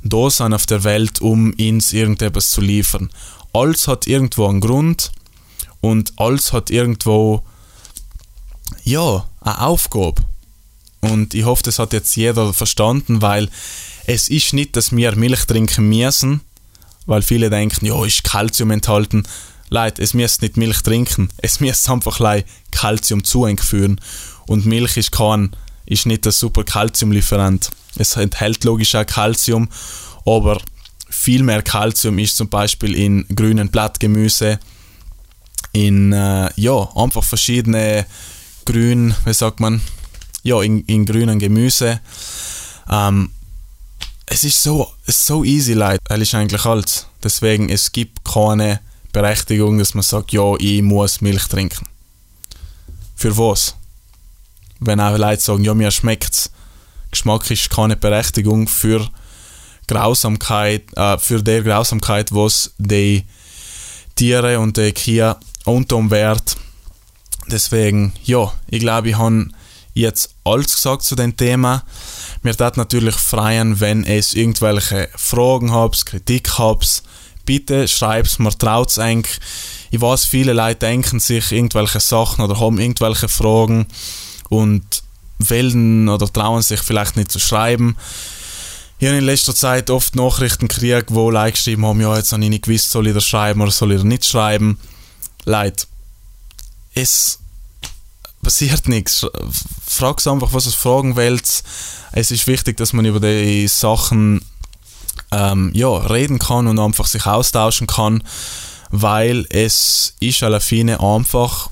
da 0.04 0.30
sind 0.30 0.54
auf 0.54 0.66
der 0.66 0.84
Welt, 0.84 1.22
um 1.22 1.54
uns 1.58 1.94
irgendetwas 1.94 2.52
zu 2.52 2.60
liefern. 2.60 3.10
Alles 3.54 3.88
hat 3.88 4.06
irgendwo 4.06 4.48
einen 4.48 4.60
Grund 4.60 5.14
und 5.80 6.12
alles 6.18 6.52
hat 6.52 6.70
irgendwo 6.70 7.44
ja, 8.84 9.26
eine 9.40 9.62
Aufgabe. 9.62 10.22
Und 11.04 11.34
ich 11.34 11.44
hoffe, 11.44 11.64
das 11.64 11.80
hat 11.80 11.92
jetzt 11.92 12.16
jeder 12.16 12.54
verstanden, 12.54 13.22
weil 13.22 13.50
es 14.06 14.30
ist 14.30 14.54
nicht, 14.54 14.78
dass 14.78 14.96
wir 14.96 15.16
Milch 15.18 15.46
trinken 15.46 15.90
müssen, 15.90 16.42
weil 17.06 17.22
viele 17.22 17.50
denken, 17.50 17.86
ja, 17.86 18.06
ist 18.06 18.24
Kalzium 18.24 18.72
enthalten. 18.72 19.24
Leute, 19.70 20.02
es 20.02 20.14
müsst 20.14 20.42
nicht 20.42 20.56
Milch 20.56 20.82
trinken, 20.82 21.30
es 21.38 21.60
müsst 21.60 21.90
einfach 21.90 22.22
Kalzium 22.72 23.26
zu 23.26 23.48
führen. 23.58 24.00
Und 24.48 24.66
Milch 24.66 24.96
ist 24.96 25.12
kein, 25.12 25.54
ist 25.86 26.06
nicht 26.06 26.26
ein 26.26 26.32
super 26.32 26.64
Kalziumlieferant. 26.64 27.72
Es 27.98 28.16
enthält 28.16 28.64
logisch 28.64 28.96
auch 28.96 29.06
Kalzium, 29.06 29.68
aber 30.26 30.62
viel 31.10 31.44
mehr 31.44 31.64
Kalzium 31.64 32.18
ist 32.18 32.38
zum 32.38 32.48
Beispiel 32.48 32.96
in 32.96 33.26
grünen 33.36 33.70
Blattgemüse, 33.70 34.58
in 35.74 36.14
äh, 36.14 36.50
ja, 36.56 36.90
einfach 36.96 37.24
verschiedene 37.26 38.06
grün, 38.66 39.14
wie 39.26 39.34
sagt 39.34 39.60
man, 39.60 39.82
ja, 40.44 40.62
in, 40.62 40.82
in 40.86 41.06
grünen 41.06 41.40
Gemüse. 41.40 42.00
Ähm, 42.90 43.32
es 44.26 44.44
ist 44.44 44.62
so, 44.62 44.90
es 45.06 45.26
so 45.26 45.44
easy, 45.44 45.74
Leute. 45.74 46.00
Er 46.08 46.18
ist 46.18 46.34
eigentlich 46.36 46.66
alt. 46.66 47.08
Deswegen, 47.24 47.70
es 47.70 47.92
gibt 47.92 48.24
keine 48.26 48.80
Berechtigung, 49.12 49.78
dass 49.78 49.94
man 49.94 50.04
sagt, 50.04 50.32
ja, 50.32 50.56
ich 50.60 50.82
muss 50.82 51.22
Milch 51.22 51.48
trinken. 51.48 51.86
für 53.16 53.38
was? 53.38 53.76
Wenn 54.80 55.00
auch 55.00 55.18
Leute 55.18 55.42
sagen, 55.42 55.64
ja, 55.64 55.74
mir 55.74 55.92
schmeckt's. 55.92 56.52
Geschmack 57.12 57.50
ist 57.52 57.70
keine 57.70 57.96
Berechtigung 57.96 58.68
für 58.68 59.08
Grausamkeit, 59.88 60.84
äh, 60.98 61.18
für 61.20 61.44
der 61.44 61.62
Grausamkeit, 61.62 62.34
was 62.34 62.74
die 62.80 63.24
Tiere 64.16 64.60
und 64.60 64.78
die 64.78 64.92
Kühe 64.92 65.38
unterm 65.66 66.10
Wert. 66.12 66.58
Deswegen, 67.48 68.14
ja, 68.24 68.52
ich 68.68 68.80
glaube, 68.80 69.10
ich 69.10 69.18
habe 69.18 69.48
jetzt 69.94 70.36
alles 70.44 70.76
gesagt 70.76 71.04
zu 71.04 71.16
dem 71.16 71.36
Thema. 71.36 71.84
Mir 72.42 72.56
tat 72.56 72.78
natürlich 72.78 73.16
freuen, 73.16 73.80
wenn 73.80 74.04
es 74.04 74.34
irgendwelche 74.34 75.10
Fragen 75.16 75.72
habt, 75.72 76.06
Kritik 76.06 76.58
habt, 76.58 77.04
bitte 77.46 77.88
schreib's 77.88 78.40
mir, 78.40 78.58
traut's 78.58 79.00
eigentlich. 79.00 79.40
Ich 79.92 80.02
weiß, 80.02 80.26
viele 80.26 80.54
Leute 80.54 80.80
denken 80.80 81.20
sich 81.20 81.52
irgendwelche 81.52 82.00
Sachen 82.00 82.44
oder 82.44 82.60
haben 82.60 82.80
irgendwelche 82.80 83.30
Fragen 83.30 83.86
und 84.50 85.04
wählen 85.38 86.10
oder 86.10 86.32
trauen 86.32 86.62
sich 86.62 86.82
vielleicht 86.82 87.16
nicht 87.16 87.32
zu 87.32 87.40
schreiben. 87.40 87.96
Ich 89.00 89.08
habe 89.08 89.18
in 89.18 89.26
letzter 89.26 89.54
Zeit 89.54 89.90
oft 89.90 90.16
Nachrichten 90.16 90.68
gekriegt, 90.68 91.14
wo 91.14 91.30
Leute 91.30 91.54
geschrieben 91.54 91.86
haben, 91.86 92.00
ja, 92.00 92.16
jetzt 92.16 92.32
habe 92.32 92.44
ich 92.44 92.50
nicht 92.50 92.64
gewusst, 92.66 92.92
soll 92.92 93.08
ich 93.08 93.14
das 93.14 93.26
schreiben 93.26 93.62
oder 93.62 93.72
soll 93.72 93.92
ich 93.92 93.98
das 93.98 94.06
nicht 94.06 94.26
schreiben. 94.26 94.80
Leute, 95.46 95.86
es 96.96 97.40
passiert 98.44 98.88
nichts. 98.88 99.26
Frag 99.88 100.26
einfach, 100.28 100.54
was 100.54 100.66
es 100.66 100.76
fragen 100.76 101.16
willst. 101.16 101.66
Es 102.12 102.30
ist 102.30 102.46
wichtig, 102.46 102.78
dass 102.78 102.94
man 102.94 103.06
über 103.06 103.20
die 103.20 103.68
Sachen 103.68 104.42
ähm, 105.32 105.72
ja, 105.74 105.90
reden 105.90 106.40
kann 106.40 106.68
und 106.68 106.80
einfach 106.80 107.08
sich 107.08 107.26
austauschen 107.26 107.88
kann, 107.88 108.24
weil 108.92 109.48
es 109.50 110.16
ist 110.20 110.44
alle 110.44 110.60
Fine 110.60 111.00
einfach, 111.00 111.70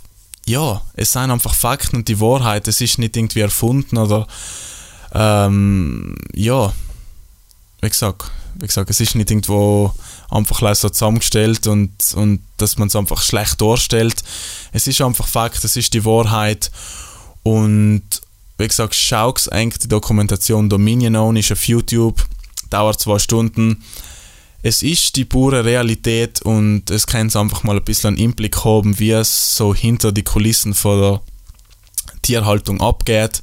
ja, 0.48 0.82
es 0.96 1.14
sind 1.14 1.30
einfach 1.30 1.54
Fakten 1.54 1.98
und 1.98 2.08
die 2.08 2.20
Wahrheit. 2.20 2.68
Es 2.68 2.82
ist 2.82 2.98
nicht 2.98 3.16
irgendwie 3.16 3.42
erfunden 3.42 3.98
oder 3.98 4.26
ähm, 5.14 6.16
ja, 6.34 6.74
wie 7.82 7.90
gesagt, 7.90 8.32
wie 8.56 8.68
gesagt, 8.68 8.90
es 8.90 9.00
ist 9.00 9.16
nicht 9.16 9.30
irgendwo 9.30 9.94
einfach 10.32 10.76
so 10.76 10.90
zusammengestellt 10.90 11.68
und, 11.68 11.92
und 12.16 12.42
dass 12.58 12.78
man 12.78 12.88
es 12.88 12.96
einfach 12.96 13.22
schlecht 13.22 13.62
darstellt. 13.62 14.24
Es 14.72 14.88
ist 14.88 15.02
einfach 15.02 15.28
Fakt, 15.28 15.64
es 15.64 15.76
ist 15.76 15.94
die 15.94 16.06
Wahrheit 16.06 16.72
und 17.44 18.04
wie 18.58 18.68
gesagt, 18.68 18.96
schau 18.96 19.34
eigentlich 19.52 19.80
die 19.80 19.88
Dokumentation 19.88 20.70
Dominion 20.70 21.16
On 21.16 21.36
ist 21.36 21.52
auf 21.52 21.68
YouTube, 21.68 22.24
dauert 22.70 23.00
zwei 23.00 23.20
Stunden. 23.20 23.84
Es 24.64 24.84
ist 24.84 25.16
die 25.16 25.26
pure 25.26 25.66
Realität 25.66 26.42
und 26.44 26.92
es 26.92 27.08
kann 27.08 27.36
einfach 27.36 27.64
mal 27.64 27.78
ein 27.78 27.84
bisschen 27.84 28.16
einen 28.16 28.28
Einblick 28.28 28.64
haben, 28.64 29.00
wie 29.00 29.12
es 29.12 29.56
so 29.56 29.74
hinter 29.74 30.12
die 30.12 30.24
Kulissen 30.24 30.76
von 30.76 31.02
der 31.02 31.22
Tierhaltung 32.22 32.80
abgeht. 32.80 33.42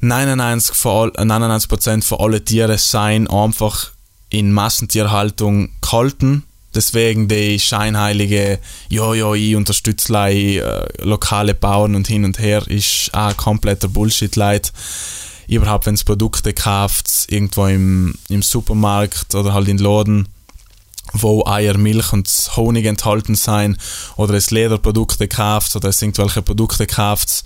99%, 0.00 0.72
von, 0.72 1.10
99 1.16 2.04
von 2.04 2.20
allen 2.20 2.44
Tieren 2.44 2.78
seien 2.78 3.28
einfach 3.28 3.90
in 4.30 4.52
Massentierhaltung 4.52 5.70
gehalten. 5.80 6.44
Deswegen 6.74 7.26
die 7.26 7.58
scheinheilige, 7.58 8.58
ja, 8.90 9.14
ja, 9.14 9.32
ich 9.32 9.56
unterstütze 9.56 10.12
äh, 10.28 10.86
lokale 11.02 11.54
Bauern 11.54 11.94
und 11.94 12.06
hin 12.06 12.24
und 12.24 12.38
her, 12.38 12.66
ist 12.68 13.10
auch 13.14 13.34
kompletter 13.36 13.88
Bullshit, 13.88 14.36
Leute. 14.36 14.70
Überhaupt, 15.48 15.86
wenn 15.86 15.94
es 15.94 16.04
Produkte 16.04 16.52
kauft, 16.52 17.08
irgendwo 17.28 17.66
im, 17.66 18.14
im 18.28 18.42
Supermarkt 18.42 19.34
oder 19.34 19.54
halt 19.54 19.68
in 19.68 19.78
Laden, 19.78 20.28
wo 21.12 21.46
Eier, 21.46 21.78
Milch 21.78 22.12
und 22.12 22.28
Honig 22.56 22.84
enthalten 22.84 23.36
sein, 23.36 23.78
oder 24.16 24.34
es 24.34 24.50
Lederprodukte 24.50 25.28
kauft 25.28 25.76
oder 25.76 25.88
es 25.88 26.02
irgendwelche 26.02 26.42
Produkte 26.42 26.86
kauft, 26.86 27.44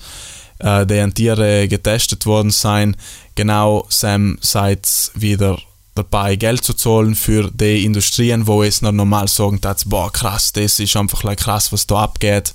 äh, 0.58 0.84
die 0.86 0.98
an 0.98 1.14
Tiere 1.14 1.68
getestet 1.68 2.26
worden 2.26 2.50
sein, 2.50 2.96
genau 3.36 3.86
Sam 3.90 4.38
seid 4.40 4.88
wieder 5.14 5.58
dabei, 6.02 6.36
Geld 6.36 6.64
zu 6.64 6.74
zahlen 6.74 7.14
für 7.14 7.50
die 7.50 7.84
Industrien, 7.84 8.46
wo 8.46 8.62
es 8.62 8.82
noch 8.82 8.92
normal 8.92 9.28
sagen, 9.28 9.60
dass, 9.60 9.84
boah, 9.84 10.12
krass, 10.12 10.52
das 10.52 10.78
ist 10.78 10.96
einfach 10.96 11.22
like, 11.22 11.40
krass, 11.40 11.72
was 11.72 11.86
da 11.86 12.02
abgeht. 12.02 12.54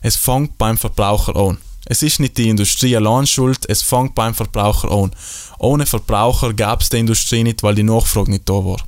Es 0.00 0.16
fängt 0.16 0.58
beim 0.58 0.78
Verbraucher 0.78 1.36
an. 1.36 1.58
Es 1.84 2.02
ist 2.02 2.20
nicht 2.20 2.38
die 2.38 2.48
Industrie 2.48 2.96
allein 2.96 3.26
schuld, 3.26 3.68
es 3.68 3.82
fängt 3.82 4.14
beim 4.14 4.34
Verbraucher 4.34 4.90
an. 4.90 5.12
Ohne 5.58 5.86
Verbraucher 5.86 6.54
gab 6.54 6.82
es 6.82 6.88
die 6.88 6.98
Industrie 6.98 7.42
nicht, 7.42 7.62
weil 7.62 7.74
die 7.74 7.82
Nachfrage 7.82 8.30
nicht 8.30 8.48
da 8.48 8.54
war. 8.54 8.78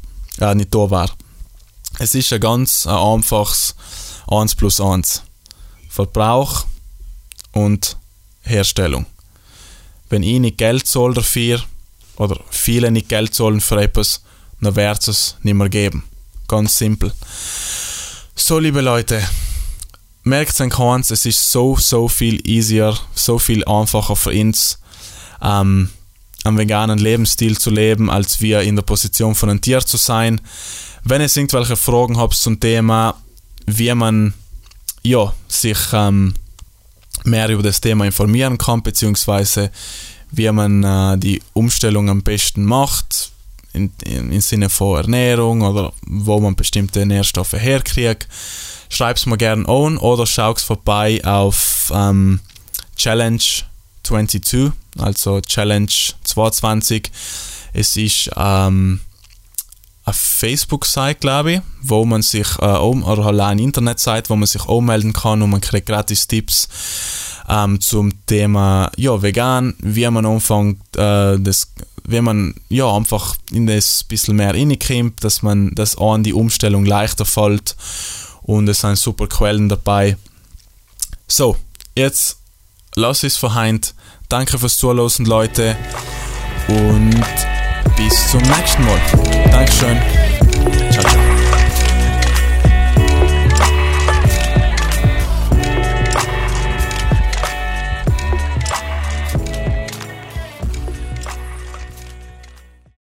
Äh, 0.40 0.54
nicht 0.54 0.74
da 0.74 0.90
war. 0.90 1.10
Es 1.98 2.14
ist 2.14 2.32
ein 2.32 2.40
ganz 2.40 2.86
ein 2.86 2.94
einfaches 2.94 3.74
1 4.28 4.54
plus 4.54 4.80
1. 4.80 5.22
Verbrauch 5.88 6.66
und 7.52 7.96
Herstellung. 8.42 9.06
Wenn 10.08 10.22
ich 10.22 10.38
nicht 10.40 10.58
Geld 10.58 10.86
zahle 10.86 11.14
dafür, 11.14 11.62
oder 12.16 12.40
viele 12.50 12.90
nicht 12.90 13.08
Geld 13.08 13.34
zahlen 13.34 13.60
für 13.60 13.80
etwas, 13.80 14.22
dann 14.60 14.76
wird 14.76 15.08
es 15.08 15.36
nicht 15.42 15.54
mehr 15.54 15.68
geben. 15.68 16.04
Ganz 16.48 16.78
simpel. 16.78 17.12
So, 18.36 18.58
liebe 18.58 18.80
Leute, 18.80 19.22
merkt 20.22 20.52
es 20.52 20.60
eins, 20.60 21.10
es 21.10 21.26
ist 21.26 21.50
so, 21.50 21.76
so 21.76 22.08
viel 22.08 22.46
easier, 22.48 22.96
so 23.14 23.38
viel 23.38 23.64
einfacher 23.64 24.16
für 24.16 24.30
uns, 24.30 24.78
ähm, 25.42 25.90
einen 26.44 26.58
veganen 26.58 26.98
Lebensstil 26.98 27.58
zu 27.58 27.70
leben, 27.70 28.10
als 28.10 28.40
wir 28.40 28.62
in 28.62 28.76
der 28.76 28.82
Position 28.82 29.34
von 29.34 29.50
einem 29.50 29.60
Tier 29.60 29.80
zu 29.80 29.96
sein. 29.96 30.40
Wenn 31.02 31.20
ihr 31.20 31.34
irgendwelche 31.34 31.76
Fragen 31.76 32.18
habt 32.18 32.34
zum 32.34 32.60
Thema, 32.60 33.16
wie 33.66 33.94
man 33.94 34.34
ja, 35.02 35.32
sich 35.48 35.78
ähm, 35.92 36.34
mehr 37.24 37.48
über 37.48 37.62
das 37.62 37.80
Thema 37.80 38.04
informieren 38.04 38.58
kann, 38.58 38.82
beziehungsweise 38.82 39.70
wie 40.36 40.50
man 40.50 40.84
äh, 40.84 41.18
die 41.18 41.42
Umstellung 41.52 42.08
am 42.08 42.22
besten 42.22 42.64
macht, 42.64 43.32
in, 43.72 43.92
in, 44.04 44.32
im 44.32 44.40
Sinne 44.40 44.70
von 44.70 44.98
Ernährung 44.98 45.62
oder 45.62 45.92
wo 46.06 46.40
man 46.40 46.56
bestimmte 46.56 47.04
Nährstoffe 47.04 47.54
herkriegt. 47.54 48.28
Schreib 48.88 49.16
es 49.16 49.26
mir 49.26 49.36
gerne 49.36 49.68
an 49.68 49.98
oder 49.98 50.26
schau 50.26 50.54
vorbei 50.54 51.20
auf 51.24 51.92
ähm, 51.92 52.40
Challenge 52.96 53.42
22, 54.04 54.70
also 54.98 55.40
Challenge 55.40 55.90
22. 56.22 57.10
Es 57.72 57.96
ist 57.96 58.30
ähm, 58.36 59.00
eine 60.04 60.14
Facebook-Seite, 60.14 61.18
glaube 61.18 61.52
ich, 61.54 61.60
wo 61.82 62.04
man 62.04 62.22
sich, 62.22 62.46
äh, 62.60 62.66
um, 62.66 63.02
oder 63.02 63.24
halt 63.24 63.40
eine 63.40 63.62
Internetseite, 63.62 64.30
wo 64.30 64.36
man 64.36 64.46
sich 64.46 64.64
anmelden 64.68 65.12
kann 65.12 65.42
und 65.42 65.50
man 65.50 65.60
kriegt 65.60 65.86
gratis 65.86 66.28
Tipps 66.28 66.68
ähm, 67.48 67.80
zum 67.80 68.24
Thema 68.26 68.90
ja, 68.96 69.20
vegan, 69.22 69.74
wie 69.80 70.08
man 70.08 70.26
anfängt, 70.26 70.80
äh, 70.96 71.38
das, 71.38 71.72
wie 72.06 72.20
man 72.20 72.54
ja, 72.68 72.94
einfach 72.94 73.36
in 73.50 73.66
das 73.66 74.04
bisschen 74.04 74.36
mehr 74.36 74.54
reinkommt, 74.54 75.22
dass 75.24 75.42
man 75.42 75.74
das 75.74 75.98
an 75.98 76.22
die 76.22 76.32
Umstellung 76.32 76.84
leichter 76.84 77.24
fällt 77.24 77.76
und 78.42 78.68
es 78.68 78.80
sind 78.80 78.96
super 78.96 79.26
Quellen 79.26 79.68
dabei. 79.68 80.16
So, 81.26 81.56
jetzt 81.96 82.38
lass 82.94 83.24
es 83.24 83.36
verheint. 83.36 83.94
Danke 84.28 84.58
fürs 84.58 84.76
Zuhören, 84.76 85.24
Leute. 85.24 85.76
Und 86.68 87.22
bis 87.96 88.30
zum 88.30 88.42
nächsten 88.42 88.84
Mal. 88.84 89.00
Dankeschön. 89.50 91.43